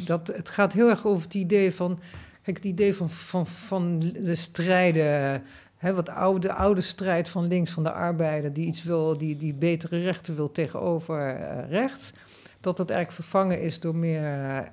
dat, 0.04 0.26
het 0.26 0.48
gaat 0.48 0.72
heel 0.72 0.88
erg 0.88 1.06
over 1.06 1.24
het 1.24 1.34
idee 1.34 1.72
van... 1.72 1.98
Kijk, 2.42 2.56
het 2.56 2.66
idee 2.66 2.94
van, 2.94 3.10
van, 3.10 3.46
van 3.46 3.98
de 3.98 4.34
strijden... 4.34 5.42
Hè, 5.76 5.94
wat 5.94 6.08
oude, 6.08 6.40
de 6.40 6.52
oude 6.52 6.80
strijd 6.80 7.28
van 7.28 7.46
links, 7.46 7.70
van 7.70 7.82
de 7.82 7.92
arbeider... 7.92 8.52
die 8.52 8.66
iets 8.66 8.82
wil, 8.82 9.18
die, 9.18 9.36
die 9.36 9.54
betere 9.54 9.98
rechten 9.98 10.36
wil 10.36 10.52
tegenover 10.52 11.36
rechts... 11.68 12.12
dat 12.60 12.76
dat 12.76 12.90
eigenlijk 12.90 13.22
vervangen 13.22 13.60
is 13.60 13.80
door 13.80 13.96
meer 13.96 14.22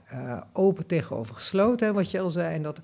eh, 0.05 0.41
open 0.53 0.85
tegenover 0.85 1.33
gesloten... 1.33 1.93
Wat 1.93 2.11
je 2.11 2.19
al 2.19 2.29
zei, 2.29 2.55
en 2.55 2.61
dat... 2.61 2.79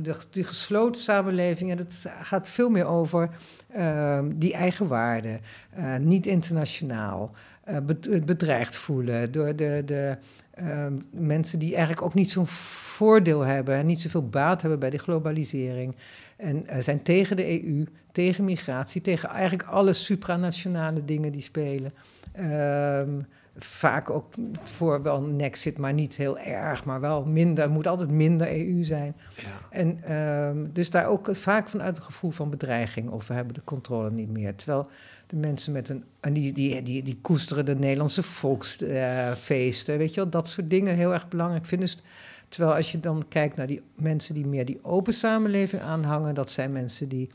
De, 0.00 0.14
die 0.30 0.44
gesloten 0.44 1.00
samenleving, 1.00 1.70
en 1.70 1.76
dat 1.76 2.06
gaat 2.22 2.48
veel 2.48 2.68
meer 2.68 2.86
over 2.86 3.30
ehm, 3.68 4.30
die 4.34 4.54
eigen 4.54 4.86
waarden, 4.86 5.40
eh, 5.70 5.96
niet 5.96 6.26
internationaal, 6.26 7.30
eh, 7.64 7.76
bed- 7.78 8.24
bedreigd 8.24 8.76
voelen 8.76 9.32
door 9.32 9.56
de, 9.56 9.82
de 9.84 10.16
ehm, 10.54 10.92
mensen 11.10 11.58
die 11.58 11.70
eigenlijk 11.70 12.02
ook 12.02 12.14
niet 12.14 12.30
zo'n 12.30 12.46
voordeel 12.46 13.40
hebben 13.40 13.74
en 13.74 13.86
niet 13.86 14.00
zoveel 14.00 14.28
baat 14.28 14.60
hebben 14.60 14.78
bij 14.78 14.90
de 14.90 14.98
globalisering. 14.98 15.96
En 16.36 16.66
zijn 16.78 17.02
tegen 17.02 17.36
de 17.36 17.64
EU, 17.64 17.86
tegen 18.12 18.44
migratie, 18.44 19.00
tegen 19.00 19.28
eigenlijk 19.28 19.68
alle 19.68 19.92
supranationale 19.92 21.04
dingen 21.04 21.32
die 21.32 21.42
spelen. 21.42 21.92
Ehm, 22.32 23.20
vaak 23.64 24.10
ook 24.10 24.34
voor 24.64 25.02
wel 25.02 25.16
een 25.16 25.36
nexit, 25.36 25.78
maar 25.78 25.92
niet 25.92 26.16
heel 26.16 26.38
erg, 26.38 26.84
maar 26.84 27.00
wel 27.00 27.24
minder. 27.24 27.64
Het 27.64 27.72
moet 27.72 27.86
altijd 27.86 28.10
minder 28.10 28.48
EU 28.48 28.84
zijn. 28.84 29.16
ja. 29.36 29.42
En 29.70 30.04
ehm, 30.04 30.66
dus 30.72 30.90
daar 30.90 31.06
ook 31.06 31.28
vaak 31.32 31.68
vanuit 31.68 31.96
een 31.96 32.02
gevoel 32.02 32.30
van 32.30 32.50
bedreiging 32.50 33.10
of 33.10 33.26
we 33.26 33.34
hebben 33.34 33.54
de 33.54 33.64
controle 33.64 34.10
niet 34.10 34.30
meer. 34.30 34.54
Terwijl 34.54 34.86
de 35.26 35.36
mensen 35.36 35.72
met 35.72 35.88
een. 35.88 36.04
En 36.20 36.32
die, 36.32 36.52
die, 36.52 36.82
die, 36.82 37.02
die 37.02 37.18
koesteren 37.20 37.64
de 37.64 37.74
Nederlandse 37.74 38.22
volksfeesten, 38.22 39.98
weet 39.98 40.14
je 40.14 40.20
wel, 40.20 40.30
dat 40.30 40.48
soort 40.48 40.70
dingen 40.70 40.96
heel 40.96 41.12
erg 41.12 41.28
belangrijk 41.28 41.66
vinden. 41.66 41.86
Dus 41.86 42.02
terwijl 42.48 42.76
als 42.76 42.92
je 42.92 43.00
dan 43.00 43.24
kijkt 43.28 43.56
naar 43.56 43.66
die 43.66 43.82
mensen 43.94 44.34
die 44.34 44.46
meer 44.46 44.64
die 44.64 44.84
open 44.84 45.12
samenleving 45.12 45.82
aanhangen, 45.82 46.34
dat 46.34 46.50
zijn 46.50 46.72
mensen 46.72 47.08
die 47.08 47.30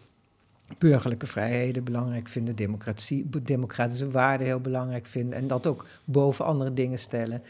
burgerlijke 0.78 1.28
vrijheden 1.28 1.84
belangrijk 1.84 2.28
vinden, 2.28 2.56
democratie, 2.56 3.30
democratische 3.44 4.12
waarden 4.12 4.48
heel 4.48 4.60
belangrijk 4.60 5.06
vinden 5.06 5.38
en 5.38 5.48
dat 5.48 5.68
ook 5.68 5.86
boven 6.04 6.46
andere 6.46 6.74
dingen 6.74 7.00
stellen. 7.00 7.44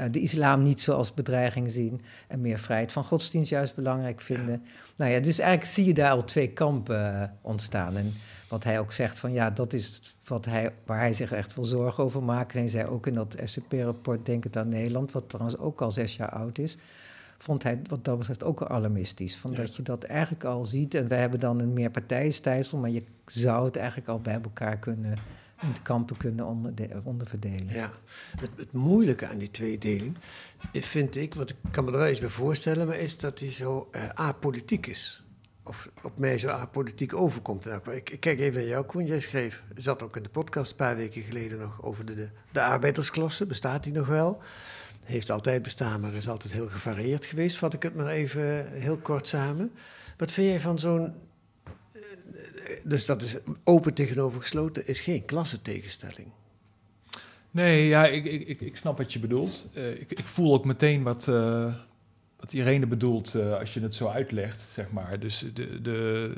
Uh, 0.00 0.06
de 0.10 0.20
islam 0.20 0.62
niet 0.62 0.80
zoals 0.80 1.14
bedreiging 1.14 1.70
zien 1.70 2.00
en 2.28 2.40
meer 2.40 2.58
vrijheid 2.58 2.92
van 2.92 3.04
godsdienst 3.04 3.50
juist 3.50 3.74
belangrijk 3.74 4.20
vinden. 4.20 4.62
Nou 4.96 5.10
ja, 5.10 5.20
dus 5.20 5.38
eigenlijk 5.38 5.70
zie 5.70 5.84
je 5.84 5.94
daar 5.94 6.10
al 6.10 6.24
twee 6.24 6.48
kampen 6.48 7.12
uh, 7.12 7.22
ontstaan. 7.40 7.96
En 7.96 8.14
wat 8.48 8.64
hij 8.64 8.78
ook 8.78 8.92
zegt 8.92 9.18
van 9.18 9.32
ja, 9.32 9.50
dat 9.50 9.72
is 9.72 10.16
wat 10.24 10.44
hij, 10.44 10.72
waar 10.86 10.98
hij 10.98 11.12
zich 11.12 11.32
echt 11.32 11.52
veel 11.52 11.64
zorgen 11.64 12.04
over 12.04 12.22
maakt. 12.22 12.52
En 12.52 12.58
hij 12.58 12.68
zei 12.68 12.86
ook 12.86 13.06
in 13.06 13.14
dat 13.14 13.36
SCP-rapport 13.44 14.26
Denk 14.26 14.44
het 14.44 14.56
aan 14.56 14.68
Nederland, 14.68 15.12
wat 15.12 15.28
trouwens 15.28 15.58
ook 15.58 15.80
al 15.80 15.90
zes 15.90 16.16
jaar 16.16 16.30
oud 16.30 16.58
is 16.58 16.76
vond 17.38 17.62
hij 17.62 17.80
wat 17.88 18.04
dat 18.04 18.18
betreft 18.18 18.44
ook 18.44 18.62
alarmistisch. 18.62 19.36
Van 19.36 19.54
Dat 19.54 19.76
je 19.76 19.82
dat 19.82 20.04
eigenlijk 20.04 20.44
al 20.44 20.66
ziet. 20.66 20.94
En 20.94 21.08
we 21.08 21.14
hebben 21.14 21.40
dan 21.40 21.60
een 21.60 21.72
meerpartijenstelsel, 21.72 22.78
maar 22.78 22.90
je 22.90 23.02
zou 23.26 23.64
het 23.64 23.76
eigenlijk 23.76 24.08
al 24.08 24.20
bij 24.20 24.40
elkaar 24.42 24.78
kunnen 24.78 25.16
in 25.62 25.72
de 25.72 25.82
kampen 25.82 26.16
kunnen 26.16 26.46
onder, 26.46 26.72
onderverdelen. 27.02 27.68
Ja, 27.68 27.90
het, 28.40 28.50
het, 28.56 28.72
moeilijke 28.72 29.26
aan 29.26 29.38
die 29.38 29.50
tweedeling 29.50 30.16
vind 30.72 31.16
ik, 31.16 31.34
wat 31.34 31.50
ik 31.50 31.56
kan 31.70 31.84
me 31.84 31.90
er 31.90 31.98
wel 31.98 32.06
eens 32.06 32.20
bij 32.20 32.28
voorstellen, 32.28 32.86
maar 32.86 32.98
is 32.98 33.16
dat 33.16 33.38
hij 33.38 33.50
zo 33.50 33.88
uh, 33.92 34.08
apolitiek 34.08 34.86
is. 34.86 35.22
Of 35.62 35.90
op 36.02 36.18
mij 36.18 36.38
zo 36.38 36.48
apolitiek 36.48 37.14
overkomt. 37.14 37.64
Nou, 37.64 37.92
ik, 37.92 38.10
ik, 38.10 38.20
kijk 38.20 38.40
even 38.40 38.60
naar 38.60 38.68
jou, 38.68 38.84
Koen. 38.84 39.06
Jij 39.06 39.20
schreef, 39.20 39.62
zat 39.74 40.02
ook 40.02 40.16
in 40.16 40.22
de 40.22 40.28
podcast 40.28 40.70
een 40.70 40.76
paar 40.76 40.96
weken 40.96 41.22
geleden 41.22 41.58
nog 41.58 41.82
over 41.82 42.04
de, 42.04 42.14
de, 42.14 42.28
de 42.52 42.62
arbeidersklasse. 42.62 43.46
Bestaat 43.46 43.82
die 43.82 43.92
nog 43.92 44.06
wel? 44.06 44.42
Heeft 45.04 45.30
altijd 45.30 45.62
bestaan, 45.62 46.00
maar 46.00 46.14
is 46.14 46.28
altijd 46.28 46.52
heel 46.52 46.68
gevarieerd 46.68 47.24
geweest. 47.24 47.56
Vat 47.56 47.74
ik 47.74 47.82
het 47.82 47.94
maar 47.94 48.06
even 48.06 48.72
heel 48.72 48.96
kort 48.96 49.28
samen. 49.28 49.72
Wat 50.16 50.32
vind 50.32 50.48
jij 50.48 50.60
van 50.60 50.78
zo'n. 50.78 51.14
Eh, 51.62 52.00
dus 52.84 53.04
dat 53.04 53.22
is 53.22 53.36
open 53.64 53.94
tegenover 53.94 54.40
gesloten, 54.40 54.86
is 54.86 55.00
geen 55.00 55.24
klassentegenstelling. 55.24 56.28
Nee, 57.50 57.86
ja, 57.86 58.06
ik, 58.06 58.24
ik, 58.24 58.60
ik 58.60 58.76
snap 58.76 58.98
wat 58.98 59.12
je 59.12 59.18
bedoelt. 59.18 59.68
Uh, 59.76 59.90
ik, 59.90 60.12
ik 60.12 60.26
voel 60.26 60.52
ook 60.54 60.64
meteen 60.64 61.02
wat, 61.02 61.26
uh, 61.26 61.74
wat 62.36 62.52
Irene 62.52 62.86
bedoelt 62.86 63.34
als 63.34 63.74
je 63.74 63.80
het 63.80 63.94
zo 63.94 64.08
uitlegt, 64.08 64.64
zeg 64.72 64.92
maar. 64.92 65.20
Dus 65.20 65.44
de, 65.54 65.82
de, 65.82 66.32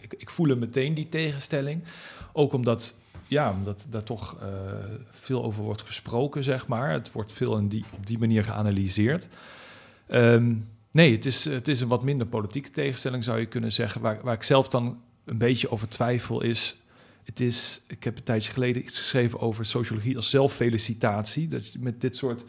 ik, 0.00 0.14
ik 0.18 0.30
voel 0.30 0.48
hem 0.48 0.58
meteen, 0.58 0.94
die 0.94 1.08
tegenstelling. 1.08 1.82
Ook 2.32 2.52
omdat 2.52 2.98
ja, 3.32 3.52
omdat 3.52 3.86
daar 3.90 4.02
toch 4.02 4.36
uh, 4.42 4.48
veel 5.10 5.44
over 5.44 5.62
wordt 5.62 5.82
gesproken, 5.82 6.44
zeg 6.44 6.66
maar. 6.66 6.90
Het 6.90 7.12
wordt 7.12 7.32
veel 7.32 7.56
in 7.56 7.68
die, 7.68 7.84
op 7.96 8.06
die 8.06 8.18
manier 8.18 8.44
geanalyseerd. 8.44 9.28
Um, 10.08 10.68
nee, 10.90 11.12
het 11.12 11.26
is, 11.26 11.44
het 11.44 11.68
is 11.68 11.80
een 11.80 11.88
wat 11.88 12.04
minder 12.04 12.26
politieke 12.26 12.70
tegenstelling, 12.70 13.24
zou 13.24 13.38
je 13.38 13.46
kunnen 13.46 13.72
zeggen. 13.72 14.00
Waar, 14.00 14.18
waar 14.22 14.34
ik 14.34 14.42
zelf 14.42 14.68
dan 14.68 15.00
een 15.24 15.38
beetje 15.38 15.70
over 15.70 15.88
twijfel 15.88 16.42
is... 16.42 16.76
Het 17.22 17.40
is, 17.40 17.82
ik 17.86 18.04
heb 18.04 18.16
een 18.16 18.22
tijdje 18.22 18.52
geleden 18.52 18.84
iets 18.84 18.98
geschreven 18.98 19.40
over 19.40 19.66
sociologie 19.66 20.16
als 20.16 20.30
zelffelicitatie. 20.30 21.48
Dat 21.48 21.72
je 21.72 21.78
met 21.80 22.00
dit 22.00 22.16
soort 22.16 22.44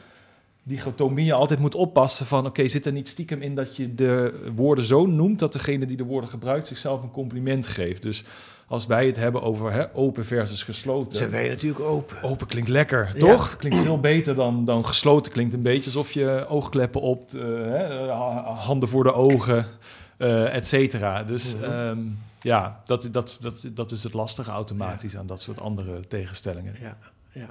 dichotomieën 0.63 1.31
altijd 1.33 1.59
moet 1.59 1.75
oppassen 1.75 2.25
van... 2.25 2.45
oké, 2.45 2.67
zit 2.67 2.85
er 2.85 2.91
niet 2.91 3.07
stiekem 3.07 3.41
in 3.41 3.55
dat 3.55 3.75
je 3.75 3.95
de 3.95 4.49
woorden 4.55 4.85
zo 4.85 5.05
noemt... 5.05 5.39
dat 5.39 5.53
degene 5.53 5.85
die 5.85 5.97
de 5.97 6.03
woorden 6.03 6.29
gebruikt 6.29 6.67
zichzelf 6.67 7.01
een 7.01 7.11
compliment 7.11 7.67
geeft. 7.67 8.01
Dus 8.01 8.23
als 8.67 8.85
wij 8.85 9.05
het 9.05 9.15
hebben 9.15 9.41
over 9.41 9.71
hè, 9.71 9.95
open 9.95 10.25
versus 10.25 10.63
gesloten. 10.63 11.17
Zijn 11.17 11.29
wij 11.29 11.47
natuurlijk 11.47 11.83
open. 11.83 12.23
Open 12.23 12.47
klinkt 12.47 12.69
lekker, 12.69 13.15
toch? 13.17 13.55
Klinkt 13.55 13.79
veel 13.79 13.99
beter 13.99 14.35
dan, 14.35 14.65
dan 14.65 14.85
gesloten. 14.85 15.31
Klinkt 15.31 15.53
een 15.53 15.61
beetje 15.61 15.85
alsof 15.85 16.11
je 16.11 16.45
oogkleppen 16.49 17.01
op, 17.01 17.31
uh, 17.33 17.41
hè, 17.43 18.07
handen 18.41 18.89
voor 18.89 19.03
de 19.03 19.13
ogen, 19.13 19.67
uh, 20.17 20.55
et 20.55 20.67
cetera. 20.67 21.23
Dus 21.23 21.55
mhm. 21.55 21.63
ehm, 21.63 21.99
ja, 22.41 22.81
dat, 22.85 23.07
dat, 23.11 23.37
dat, 23.39 23.65
dat 23.73 23.91
is 23.91 24.03
het 24.03 24.13
lastige 24.13 24.51
automatisch 24.51 25.17
aan 25.17 25.27
dat 25.27 25.41
soort 25.41 25.61
andere 25.61 26.07
tegenstellingen. 26.07 26.75
Ja, 26.81 26.97
ja. 27.31 27.49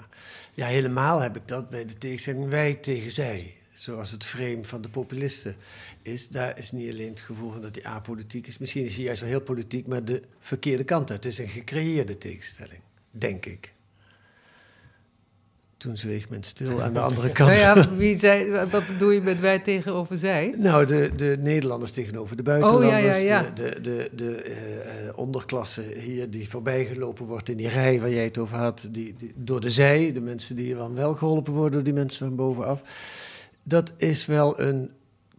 ja, 0.54 0.66
helemaal 0.66 1.20
heb 1.20 1.36
ik 1.36 1.48
dat 1.48 1.70
bij 1.70 1.84
de 1.84 1.98
tegenstelling 1.98 2.48
wij 2.48 2.74
tegen 2.74 3.10
zij 3.10 3.54
zoals 3.82 4.10
het 4.10 4.24
frame 4.24 4.64
van 4.64 4.82
de 4.82 4.88
populisten 4.88 5.56
is, 6.02 6.28
daar 6.28 6.58
is 6.58 6.72
niet 6.72 6.92
alleen 6.92 7.08
het 7.08 7.20
gevoel 7.20 7.50
van 7.50 7.60
dat 7.60 7.74
hij 7.74 7.84
apolitiek 7.84 8.46
is. 8.46 8.58
Misschien 8.58 8.84
is 8.84 8.96
hij 8.96 9.04
juist 9.04 9.20
wel 9.20 9.30
heel 9.30 9.40
politiek, 9.40 9.86
maar 9.86 10.04
de 10.04 10.22
verkeerde 10.38 10.84
kant 10.84 11.10
uit. 11.10 11.24
Het 11.24 11.32
is 11.32 11.38
een 11.38 11.48
gecreëerde 11.48 12.18
tegenstelling, 12.18 12.80
denk 13.10 13.46
ik. 13.46 13.72
Toen 15.76 15.96
zweeg 15.96 16.28
men 16.28 16.42
stil 16.42 16.82
aan 16.82 16.92
de 16.92 17.00
andere 17.08 17.30
kant. 17.30 17.50
Nou 17.50 17.60
ja, 17.60 17.96
wie 17.96 18.18
zei, 18.18 18.66
wat 18.70 18.86
bedoel 18.86 19.10
je 19.10 19.20
met 19.20 19.40
wij 19.40 19.58
tegenover 19.58 20.18
zij? 20.18 20.54
Nou, 20.56 20.86
de, 20.86 21.10
de 21.16 21.36
Nederlanders 21.40 21.90
tegenover 21.90 22.36
de 22.36 22.42
buitenlanders. 22.42 22.92
Oh, 22.92 22.98
ja, 22.98 23.16
ja, 23.16 23.42
ja. 23.42 23.50
De, 23.54 23.62
de, 23.62 23.80
de, 23.80 24.10
de 24.14 24.44
uh, 25.06 25.18
onderklasse 25.18 25.82
hier 25.96 26.30
die 26.30 26.48
voorbijgelopen 26.48 27.26
wordt 27.26 27.48
in 27.48 27.56
die 27.56 27.68
rij 27.68 28.00
waar 28.00 28.10
jij 28.10 28.24
het 28.24 28.38
over 28.38 28.56
had. 28.56 28.88
Die, 28.90 29.14
die, 29.18 29.32
door 29.34 29.60
de 29.60 29.70
zij, 29.70 30.12
de 30.12 30.20
mensen 30.20 30.56
die 30.56 30.74
dan 30.74 30.94
wel 30.94 31.14
geholpen 31.14 31.52
worden 31.52 31.72
door 31.72 31.82
die 31.82 31.92
mensen 31.92 32.26
van 32.26 32.36
bovenaf 32.36 32.82
dat 33.62 33.94
is 33.96 34.26
wel 34.26 34.60
een 34.60 34.90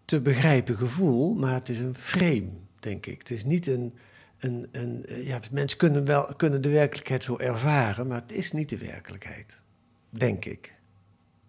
te 0.06 0.22
begrijpen 0.22 0.78
gevoel, 0.78 1.34
maar 1.34 1.54
het 1.54 1.70
is 1.70 1.80
een 1.80 1.96
frame, 1.96 2.50
denk 2.80 3.06
ik. 3.06 3.20
Het 3.20 3.32
is 3.32 3.44
niet 3.46 3.68
een. 3.68 3.94
een, 4.40 4.68
een 4.72 5.06
ja, 5.08 5.40
mensen 5.52 5.78
kunnen, 5.78 6.06
wel, 6.06 6.34
kunnen 6.36 6.62
de 6.62 6.70
werkelijkheid 6.70 7.24
zo 7.24 7.38
ervaren, 7.38 8.08
maar 8.08 8.22
het 8.22 8.32
is 8.32 8.52
niet 8.52 8.70
de 8.70 8.78
werkelijkheid, 8.78 9.62
denk 10.10 10.46
ik. 10.46 10.74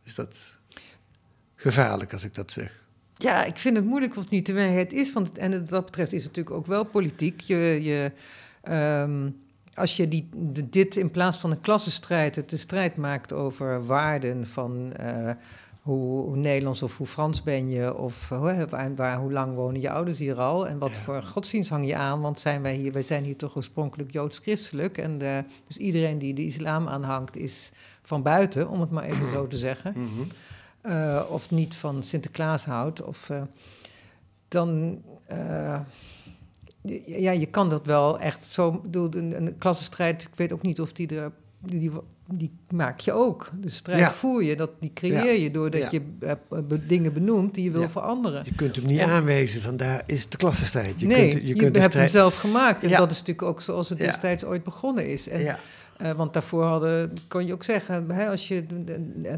Dus 0.02 0.14
dat 0.14 0.32
is 0.32 0.58
gevaarlijk 1.56 2.12
als 2.12 2.24
ik 2.24 2.34
dat 2.34 2.50
zeg. 2.50 2.82
Ja, 3.16 3.44
ik 3.44 3.56
vind 3.56 3.76
het 3.76 3.84
moeilijk 3.84 4.16
of 4.16 4.22
het 4.22 4.30
niet 4.30 4.46
de 4.46 4.52
werkelijkheid 4.52 5.06
is. 5.06 5.12
En 5.38 5.50
wat 5.50 5.68
dat 5.68 5.84
betreft 5.84 6.12
is 6.12 6.24
het 6.24 6.36
natuurlijk 6.36 6.56
ook 6.56 6.66
wel 6.66 6.84
politiek. 6.84 7.40
Je, 7.40 7.56
je, 7.82 8.12
ehm, 8.62 9.30
als 9.74 9.96
je 9.96 10.08
die, 10.08 10.28
dit 10.64 10.96
in 10.96 11.10
plaats 11.10 11.38
van 11.38 11.50
een 11.50 11.60
klassenstrijd, 11.60 12.36
het 12.36 12.50
de 12.50 12.56
strijd 12.56 12.96
maakt 12.96 13.32
over 13.32 13.86
waarden 13.86 14.46
van. 14.46 14.94
Uh, 15.00 15.30
hoe, 15.84 16.22
hoe, 16.24 16.36
Nederlands 16.36 16.82
of 16.82 16.98
hoe 16.98 17.06
Frans 17.06 17.42
ben 17.42 17.68
je, 17.68 17.96
of 17.96 18.28
hoe, 18.28 18.66
waar, 18.70 18.94
waar, 18.94 19.18
hoe 19.18 19.32
lang 19.32 19.54
wonen 19.54 19.80
je 19.80 19.90
ouders 19.90 20.18
hier 20.18 20.40
al 20.40 20.66
en 20.68 20.78
wat 20.78 20.90
voor 20.90 21.22
godsdienst 21.22 21.70
hang 21.70 21.86
je 21.86 21.96
aan, 21.96 22.20
want 22.20 22.40
zijn 22.40 22.62
wij 22.62 22.74
hier, 22.74 22.92
wij 22.92 23.02
zijn 23.02 23.24
hier 23.24 23.36
toch 23.36 23.56
oorspronkelijk 23.56 24.10
joods-christelijk 24.10 24.98
en 24.98 25.18
de, 25.18 25.44
dus 25.66 25.76
iedereen 25.76 26.18
die 26.18 26.34
de 26.34 26.44
islam 26.44 26.88
aanhangt 26.88 27.36
is 27.36 27.72
van 28.02 28.22
buiten, 28.22 28.68
om 28.68 28.80
het 28.80 28.90
maar 28.90 29.04
even 29.04 29.28
zo 29.28 29.46
te 29.46 29.58
zeggen, 29.58 29.94
mhm. 29.96 30.92
uh, 30.92 31.22
of 31.28 31.50
niet 31.50 31.74
van 31.74 32.02
Sinterklaas 32.02 32.64
houdt, 32.64 33.02
of 33.02 33.28
uh, 33.28 33.42
dan... 34.48 35.02
Uh, 35.30 35.80
ja, 37.06 37.30
je 37.30 37.46
kan 37.46 37.68
dat 37.68 37.86
wel 37.86 38.18
echt 38.18 38.44
zo. 38.44 38.82
Een, 38.90 39.36
een 39.36 39.58
klassenstrijd, 39.58 40.22
ik 40.22 40.34
weet 40.34 40.52
ook 40.52 40.62
niet 40.62 40.80
of 40.80 40.92
die 40.92 41.08
er 41.08 41.32
die, 41.66 41.90
die 42.32 42.52
maak 42.68 43.00
je 43.00 43.12
ook. 43.12 43.50
De 43.60 43.70
strijd 43.70 44.12
voer 44.12 44.44
je, 44.44 44.56
dat, 44.56 44.70
die 44.80 44.90
creëer 44.94 45.40
je 45.40 45.50
doordat 45.50 45.90
je 45.90 46.02
uh, 46.20 46.32
dingen 46.86 47.12
benoemt 47.12 47.54
die 47.54 47.64
je 47.64 47.70
wil 47.70 47.88
veranderen. 47.88 48.42
Je 48.44 48.54
kunt 48.54 48.76
hem 48.76 48.86
niet 48.86 49.00
aanwijzen 49.00 49.62
van 49.62 49.76
daar 49.76 50.02
is 50.06 50.28
de 50.28 50.36
klassenstrijd. 50.36 51.00
Je 51.00 51.06
nee, 51.06 51.30
kunt, 51.30 51.48
je, 51.48 51.54
kunt 51.54 51.76
hebt 51.76 51.94
hem 51.94 52.08
zelf 52.08 52.36
gemaakt. 52.36 52.82
En 52.82 52.90
dat 52.90 53.10
is 53.10 53.18
natuurlijk 53.18 53.48
ook 53.48 53.60
zoals 53.60 53.88
het 53.88 53.98
destijds 53.98 54.44
ooit 54.44 54.62
begonnen 54.62 55.06
is. 55.06 55.28
En 55.28 55.56
uh, 56.00 56.10
want 56.10 56.32
daarvoor 56.32 56.64
hadden, 56.64 57.12
kon 57.28 57.46
je 57.46 57.52
ook 57.52 57.62
zeggen, 57.62 58.10
hè, 58.10 58.28
als 58.28 58.48
je 58.48 58.64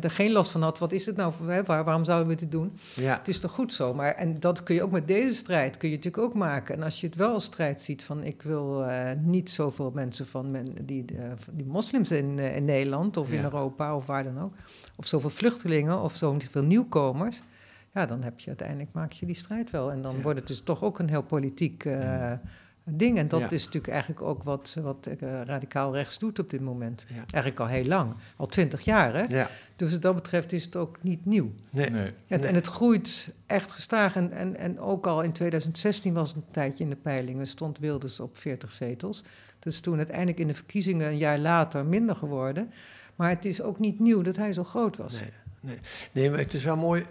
er 0.00 0.10
geen 0.10 0.32
last 0.32 0.50
van 0.50 0.62
had, 0.62 0.78
wat 0.78 0.92
is 0.92 1.06
het 1.06 1.16
nou? 1.16 1.32
Hè, 1.46 1.62
waar, 1.62 1.84
waarom 1.84 2.04
zouden 2.04 2.28
we 2.28 2.34
dit 2.34 2.50
doen? 2.50 2.72
Ja. 2.94 3.16
Het 3.16 3.28
is 3.28 3.40
toch 3.40 3.50
goed 3.50 3.72
zo? 3.72 3.94
Maar, 3.94 4.12
en 4.12 4.40
dat 4.40 4.62
kun 4.62 4.74
je 4.74 4.82
ook 4.82 4.90
met 4.90 5.08
deze 5.08 5.34
strijd, 5.34 5.76
kun 5.76 5.88
je 5.88 5.96
natuurlijk 5.96 6.24
ook 6.24 6.34
maken. 6.34 6.74
En 6.74 6.82
als 6.82 7.00
je 7.00 7.06
het 7.06 7.16
wel 7.16 7.32
als 7.32 7.44
strijd 7.44 7.80
ziet 7.82 8.04
van, 8.04 8.24
ik 8.24 8.42
wil 8.42 8.82
uh, 8.82 9.10
niet 9.22 9.50
zoveel 9.50 9.90
mensen 9.94 10.26
van 10.26 10.50
men, 10.50 10.66
die, 10.82 11.04
uh, 11.12 11.18
die 11.52 11.66
moslims 11.66 12.10
in, 12.10 12.38
in 12.38 12.64
Nederland 12.64 13.16
of 13.16 13.32
in 13.32 13.42
Europa 13.44 13.96
of 13.96 14.06
waar 14.06 14.24
dan 14.24 14.40
ook, 14.40 14.54
of 14.96 15.06
zoveel 15.06 15.30
vluchtelingen 15.30 16.00
of 16.00 16.16
zoveel 16.16 16.62
nieuwkomers. 16.62 17.42
Ja, 17.94 18.06
dan 18.06 18.22
heb 18.22 18.40
je 18.40 18.46
uiteindelijk, 18.46 18.90
maak 18.92 19.12
je 19.12 19.26
die 19.26 19.34
strijd 19.34 19.70
wel. 19.70 19.90
En 19.90 20.02
dan 20.02 20.22
wordt 20.22 20.38
het 20.38 20.48
dus 20.48 20.60
toch 20.60 20.82
ook 20.82 20.98
een 20.98 21.10
heel 21.10 21.22
politiek 21.22 21.84
ding. 22.90 23.18
En 23.18 23.28
dat 23.28 23.52
is 23.52 23.64
natuurlijk 23.64 23.92
eigenlijk 23.92 24.22
ook 24.22 24.42
wat, 24.42 24.76
wat 24.82 25.08
uh, 25.22 25.42
radicaal 25.42 25.94
rechts 25.94 26.18
doet 26.18 26.38
op 26.38 26.50
dit 26.50 26.60
moment. 26.60 27.04
Eigenlijk 27.10 27.60
al 27.60 27.66
heel 27.66 27.84
lang, 27.84 28.14
al 28.36 28.46
twintig 28.46 28.80
jaar. 28.80 29.14
Hè? 29.14 29.22
Ja. 29.22 29.50
Dus 29.76 29.92
wat 29.92 30.02
dat 30.02 30.14
betreft 30.14 30.52
is 30.52 30.64
het 30.64 30.76
ook 30.76 30.96
niet 31.00 31.24
nieuw. 31.24 31.50
Nee. 31.70 32.12
en, 32.28 32.54
het 32.54 32.66
groeit 32.66 33.32
echt 33.46 33.70
gestaag. 33.70 34.16
En, 34.16 34.32
en, 34.32 34.56
en 34.56 34.80
ook 34.80 35.06
al 35.06 35.22
in 35.22 35.32
2016 35.32 36.14
was 36.14 36.28
het 36.28 36.36
een 36.36 36.52
tijdje 36.52 36.84
in 36.84 36.90
de 36.90 36.96
peilingen, 36.96 37.46
stond 37.46 37.78
Wilders 37.78 38.20
op 38.20 38.38
40 38.38 38.72
zetels. 38.72 39.22
Dat 39.58 39.72
is 39.72 39.80
toen 39.80 39.96
uiteindelijk 39.96 40.38
in 40.38 40.46
de 40.46 40.54
verkiezingen 40.54 41.06
een 41.06 41.18
jaar 41.18 41.38
later 41.38 41.84
minder 41.84 42.16
geworden. 42.16 42.70
Maar 43.16 43.28
het 43.28 43.44
is 43.44 43.62
ook 43.62 43.78
niet 43.78 44.00
nieuw 44.00 44.22
dat 44.22 44.36
hij 44.36 44.52
zo 44.52 44.64
groot 44.64 44.96
was. 44.96 45.20
Nee, 45.20 45.30
nee. 45.60 45.78
nee 46.12 46.30
maar 46.30 46.38
het 46.38 46.54
is 46.54 46.64
wel 46.64 46.76
mooi 46.76 47.04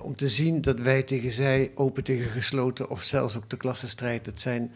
om 0.00 0.16
te 0.16 0.28
zien 0.28 0.60
dat 0.60 0.78
wij 0.78 1.02
tegen 1.02 1.30
zij, 1.30 1.70
open 1.74 2.04
tegen 2.04 2.30
gesloten, 2.30 2.90
of 2.90 3.02
zelfs 3.02 3.36
ook 3.36 3.50
de 3.50 3.56
klassenstrijd, 3.56 4.26
het 4.26 4.40
zijn 4.40 4.72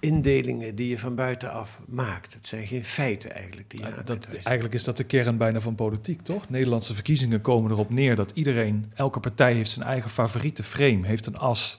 indelingen 0.00 0.74
die 0.74 0.88
je 0.88 0.98
van 0.98 1.14
buitenaf 1.14 1.80
maakt. 1.86 2.34
Het 2.34 2.46
zijn 2.46 2.66
geen 2.66 2.84
feiten 2.84 3.34
eigenlijk 3.34 3.70
die 3.70 3.80
je 3.80 4.02
dat, 4.04 4.26
Eigenlijk 4.26 4.74
is 4.74 4.84
dat 4.84 4.96
de 4.96 5.04
kern 5.04 5.36
bijna 5.36 5.60
van 5.60 5.74
politiek, 5.74 6.22
toch? 6.22 6.48
Nederlandse 6.48 6.94
verkiezingen 6.94 7.40
komen 7.40 7.70
erop 7.70 7.90
neer 7.90 8.16
dat 8.16 8.30
iedereen, 8.34 8.92
elke 8.94 9.20
partij 9.20 9.52
heeft 9.52 9.70
zijn 9.70 9.86
eigen 9.86 10.10
favoriete 10.10 10.62
frame, 10.62 11.06
heeft 11.06 11.26
een 11.26 11.38
as 11.38 11.78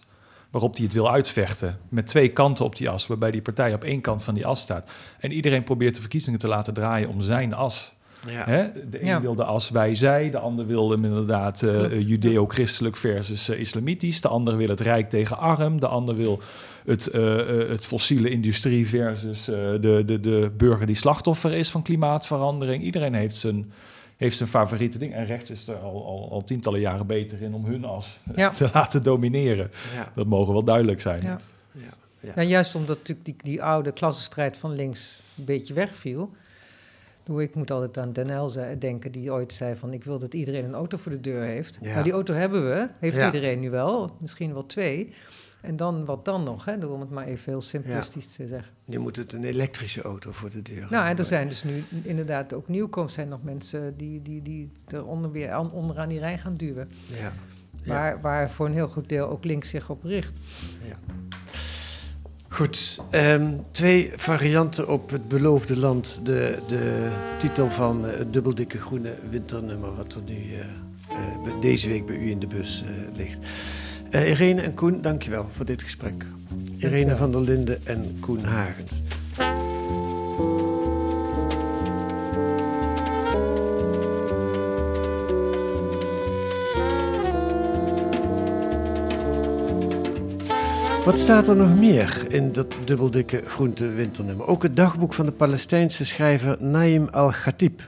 waarop 0.50 0.76
hij 0.76 0.84
het 0.84 0.94
wil 0.94 1.12
uitvechten. 1.12 1.80
Met 1.90 2.08
twee 2.08 2.28
kanten 2.28 2.66
op 2.66 2.76
die 2.76 2.90
as, 2.90 3.08
waarbij 3.08 3.32
die 3.32 3.42
partij 3.42 3.74
op 3.74 3.84
één 3.84 4.02
kant 4.02 4.24
van 4.24 4.34
die 4.34 4.46
as 4.46 4.62
staat. 4.62 4.92
En 5.20 5.32
iedereen 5.32 5.64
probeert 5.64 5.96
de 5.96 6.02
verkiezingen 6.02 6.40
te 6.40 6.48
laten 6.48 6.74
draaien 6.74 7.10
om 7.10 7.22
zijn 7.22 7.54
as. 7.54 7.94
Ja. 8.28 8.44
Hè? 8.46 8.64
De 8.90 9.00
een 9.02 9.06
Ja. 9.08 9.22
wilde 9.22 9.44
als 9.44 9.70
wij 9.70 9.96
zij, 9.96 10.30
de 10.30 10.38
ander 10.40 10.66
wilde 10.68 10.96
inderdaad 10.96 11.62
eh, 11.64 12.02
judeo-christelijk 12.02 12.98
versus 12.98 13.50
eh, 13.50 13.60
islamitisch. 13.60 14.22
De 14.22 14.28
ander 14.28 14.58
wil 14.58 14.70
het 14.70 14.80
rijk 14.80 15.10
tegen 15.10 15.38
arm. 15.38 15.80
De 15.80 15.88
ander 15.88 16.16
wil 16.16 16.42
het, 16.86 17.08
eh, 17.08 17.62
eh, 17.62 17.70
het 17.70 17.86
fossiele 17.86 18.30
industrie 18.30 18.88
versus 18.88 19.48
eh, 19.48 19.56
de, 19.56 20.04
de, 20.06 20.20
de 20.20 20.52
burger 20.58 20.86
die 20.86 20.96
slachtoffer 20.96 21.54
is 21.54 21.70
van 21.72 21.82
klimaatverandering. 21.82 22.84
Iedereen 22.84 23.14
heeft 23.14 23.38
zijn, 23.38 23.72
heeft 24.18 24.38
zijn 24.38 24.50
favoriete 24.50 24.98
ding. 24.98 25.14
En 25.14 25.26
rechts 25.26 25.50
is 25.52 25.68
er 25.68 25.76
al, 25.76 26.06
al, 26.06 26.28
al 26.32 26.44
tientallen 26.44 26.80
jaren 26.80 27.08
beter 27.08 27.42
in 27.42 27.54
om 27.54 27.66
hun 27.66 27.86
as 27.86 28.20
Ja. 28.36 28.50
te 28.60 28.70
laten 28.74 29.04
domineren. 29.04 29.70
Ja. 29.96 30.12
Dat 30.16 30.26
mogen 30.28 30.54
wel 30.54 30.64
duidelijk 30.64 31.02
zijn. 31.02 31.22
Ja. 31.24 31.40
Ja. 31.72 31.82
Ja. 32.20 32.32
Ja, 32.36 32.42
juist 32.44 32.76
omdat 32.76 32.98
natuurlijk 32.98 33.26
die, 33.26 33.36
die 33.44 33.64
oude 33.64 33.92
klassenstrijd 33.92 34.58
van 34.58 34.76
links 34.76 35.20
een 35.38 35.46
beetje 35.46 35.74
wegviel. 35.74 36.30
Doe, 37.30 37.42
Ik 37.44 37.56
moet 37.56 37.72
altijd 37.72 37.98
aan 37.98 38.14
Den 38.14 38.42
L 38.44 38.50
zei- 38.50 38.78
denken, 38.78 39.12
die 39.12 39.32
ooit 39.32 39.54
zei 39.54 39.76
van... 39.76 39.94
ik 39.94 40.04
wil 40.04 40.20
dat 40.20 40.34
iedereen 40.34 40.66
een 40.66 40.74
auto 40.74 40.98
voor 40.98 41.12
de 41.12 41.20
deur 41.20 41.42
heeft. 41.44 41.78
Ja. 41.82 41.92
Nou, 41.92 42.04
die 42.04 42.14
auto 42.14 42.34
hebben 42.34 42.64
we, 42.70 42.88
heeft 43.00 43.16
Ja. 43.16 43.26
iedereen 43.26 43.60
nu 43.60 43.70
wel. 43.70 44.16
Misschien 44.20 44.54
wel 44.54 44.66
twee. 44.66 45.14
En 45.62 45.76
dan, 45.76 46.06
wat 46.06 46.26
dan 46.26 46.44
nog, 46.44 46.66
hè? 46.66 46.86
om 46.86 47.00
het 47.00 47.10
maar 47.10 47.26
even 47.26 47.52
heel 47.52 47.62
simplistisch 47.62 48.34
te 48.34 48.48
zeggen. 48.48 48.74
Nu 48.86 48.98
moet 48.98 49.16
het 49.16 49.34
een 49.34 49.44
elektrische 49.44 50.02
auto 50.02 50.32
voor 50.32 50.50
de 50.50 50.62
deur. 50.62 50.88
Nou, 50.90 51.08
en 51.08 51.18
er 51.18 51.24
zijn 51.26 51.48
dus 51.48 51.64
nu 51.64 51.84
inderdaad 52.04 52.54
ook 52.54 52.68
nieuwkomers... 52.68 53.14
zijn 53.14 53.28
nog 53.30 53.44
mensen 53.44 53.98
die, 53.98 54.22
die, 54.22 54.42
die 54.42 54.72
er 54.88 55.06
onder, 55.06 55.32
weer 55.32 55.52
aan, 55.52 55.72
onderaan 55.72 56.10
die 56.10 56.20
rij 56.20 56.38
gaan 56.38 56.56
duwen. 56.56 56.88
Ja. 57.06 57.34
Ja. 57.84 57.94
Waar, 57.94 58.22
waar 58.22 58.50
voor 58.52 58.66
een 58.66 58.74
heel 58.74 58.88
goed 58.88 59.10
deel 59.10 59.30
ook 59.30 59.44
links 59.44 59.70
zich 59.70 59.90
op 59.90 60.04
richt. 60.04 60.34
Goed, 62.50 63.00
ehm, 63.10 63.54
twee 63.72 64.12
varianten 64.16 64.88
op 64.88 65.10
het 65.10 65.28
beloofde 65.28 65.78
land. 65.78 66.22
De, 66.24 66.58
de 66.68 67.12
titel 67.38 67.70
van 67.70 68.08
eh, 68.08 68.18
het 68.18 68.34
dubbeldikke 68.34 68.78
groene 68.78 69.14
winternummer, 69.30 69.96
wat 69.96 70.14
er 70.14 70.22
nu 70.26 70.36
eh, 70.36 70.60
eh, 71.10 71.62
deze 71.62 71.90
week 71.90 72.06
bij 72.06 72.16
u 72.16 72.30
in 72.30 72.40
de 72.40 72.48
bus 72.48 72.84
ligt. 73.16 73.40
Irene 74.12 74.62
en 74.62 74.74
Koen, 74.74 75.02
dankjewel 75.02 75.50
voor 75.56 75.66
dit 75.66 75.82
gesprek. 75.82 76.26
Irene 76.78 77.06
Dankjewel. 77.06 77.18
van 77.18 77.32
der 77.32 77.42
Linden 77.42 77.86
en 77.86 78.18
Koen 78.20 78.44
Hagens. 78.44 79.02
Wat 91.10 91.20
staat 91.20 91.48
er 91.48 91.56
nog 91.56 91.80
meer 91.80 92.26
in 92.28 92.52
dat 92.52 92.80
dubbeldikke 92.86 93.42
groente 93.46 93.90
winternummer? 93.90 94.48
Ook 94.48 94.64
het 94.64 94.76
dagboek 94.76 95.14
van 95.14 95.26
de 95.26 95.32
Palestijnse 95.32 96.06
schrijver 96.06 96.58
Naim 96.60 97.08
al-Khatib. 97.12 97.86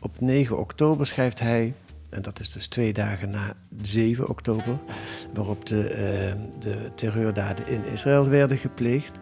Op 0.00 0.20
9 0.20 0.58
oktober 0.58 1.06
schrijft 1.06 1.40
hij, 1.40 1.74
en 2.10 2.22
dat 2.22 2.40
is 2.40 2.52
dus 2.52 2.66
twee 2.66 2.92
dagen 2.92 3.30
na 3.30 3.54
7 3.82 4.28
oktober, 4.28 4.78
waarop 5.34 5.66
de, 5.66 5.88
eh, 5.88 6.34
de 6.58 6.90
terreurdaden 6.94 7.66
in 7.68 7.84
Israël 7.84 8.24
werden 8.24 8.58
gepleegd. 8.58 9.18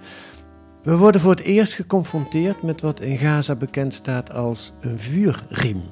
We 0.82 0.96
worden 0.96 1.20
voor 1.20 1.30
het 1.30 1.40
eerst 1.40 1.72
geconfronteerd 1.72 2.62
met 2.62 2.80
wat 2.80 3.00
in 3.00 3.18
Gaza 3.18 3.54
bekend 3.54 3.94
staat 3.94 4.32
als 4.32 4.72
een 4.80 4.98
vuurriem. 4.98 5.82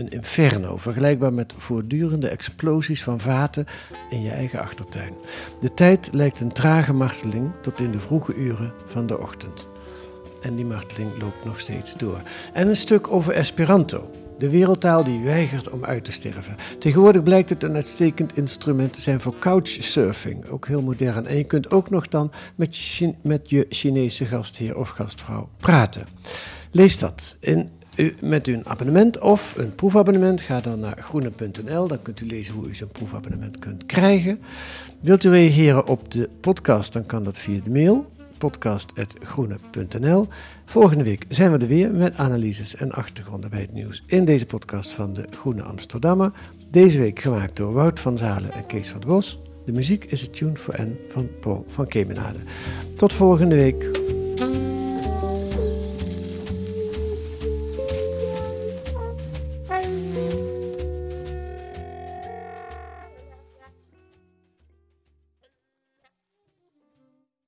Een 0.00 0.08
inferno, 0.08 0.76
vergelijkbaar 0.76 1.32
met 1.32 1.52
voortdurende 1.56 2.28
explosies 2.28 3.02
van 3.02 3.20
vaten 3.20 3.66
in 4.10 4.22
je 4.22 4.30
eigen 4.30 4.60
achtertuin. 4.60 5.12
De 5.60 5.74
tijd 5.74 6.08
lijkt 6.12 6.40
een 6.40 6.52
trage 6.52 6.92
marteling 6.92 7.50
tot 7.62 7.80
in 7.80 7.90
de 7.90 7.98
vroege 7.98 8.34
uren 8.34 8.72
van 8.86 9.06
de 9.06 9.18
ochtend. 9.18 9.68
En 10.42 10.54
die 10.54 10.64
marteling 10.64 11.10
loopt 11.20 11.44
nog 11.44 11.60
steeds 11.60 11.96
door. 11.96 12.20
En 12.52 12.68
een 12.68 12.76
stuk 12.76 13.12
over 13.12 13.32
Esperanto, 13.32 14.10
de 14.38 14.50
wereldtaal 14.50 15.04
die 15.04 15.20
weigert 15.20 15.70
om 15.70 15.84
uit 15.84 16.04
te 16.04 16.12
sterven. 16.12 16.56
Tegenwoordig 16.78 17.22
blijkt 17.22 17.48
het 17.48 17.62
een 17.62 17.74
uitstekend 17.74 18.36
instrument 18.36 18.92
te 18.92 19.00
zijn 19.00 19.20
voor 19.20 19.38
couchsurfing, 19.38 20.48
ook 20.48 20.66
heel 20.66 20.82
modern. 20.82 21.26
En 21.26 21.36
je 21.36 21.44
kunt 21.44 21.70
ook 21.70 21.90
nog 21.90 22.08
dan 22.08 22.30
met 22.56 22.76
je, 23.50 23.66
Chinese 23.68 24.24
gastheer 24.24 24.76
of 24.76 24.88
gastvrouw 24.88 25.48
praten. 25.56 26.06
Lees 26.70 26.98
dat 26.98 27.36
in 27.40 27.78
met 28.22 28.46
uw 28.46 28.60
abonnement 28.64 29.18
of 29.18 29.54
een 29.56 29.74
proefabonnement. 29.74 30.40
Ga 30.40 30.60
dan 30.60 30.80
naar 30.80 31.02
groene.nl, 31.02 31.86
dan 31.86 32.02
kunt 32.02 32.20
u 32.20 32.26
lezen 32.26 32.54
hoe 32.54 32.68
u 32.68 32.74
zo'n 32.74 32.88
proefabonnement 32.92 33.58
kunt 33.58 33.86
krijgen. 33.86 34.40
Wilt 35.00 35.24
u 35.24 35.30
reageren 35.30 35.86
op 35.86 36.12
de 36.12 36.28
podcast, 36.40 36.92
dan 36.92 37.06
kan 37.06 37.24
dat 37.24 37.38
via 37.38 37.60
de 37.60 37.70
mail 37.70 38.06
podcast.groene.nl. 38.40 40.26
Volgende 40.64 41.04
week 41.04 41.24
zijn 41.28 41.52
we 41.52 41.58
er 41.58 41.66
weer 41.66 41.92
met 41.92 42.16
analyses 42.16 42.76
en 42.76 42.92
achtergronden 42.92 43.50
bij 43.50 43.60
het 43.60 43.72
nieuws 43.72 44.02
in 44.06 44.24
deze 44.24 44.46
podcast 44.46 44.90
van 44.90 45.14
de 45.14 45.26
Groene 45.30 45.62
Amsterdammer. 45.62 46.32
Deze 46.70 46.98
week 46.98 47.20
gemaakt 47.20 47.56
door 47.56 47.72
Wout 47.72 48.00
van 48.00 48.18
Zalen 48.18 48.52
en 48.52 48.66
Kees 48.66 48.88
van 48.88 49.00
der 49.00 49.08
Bos. 49.08 49.38
De 49.64 49.72
muziek 49.72 50.04
is 50.04 50.20
het 50.20 50.36
Tune 50.36 50.56
for 50.56 50.82
N 50.82 50.98
van 51.08 51.28
Paul 51.40 51.64
van 51.68 51.86
Kemenade. 51.86 52.38
Tot 52.96 53.12
volgende 53.12 53.54
week. 53.54 53.90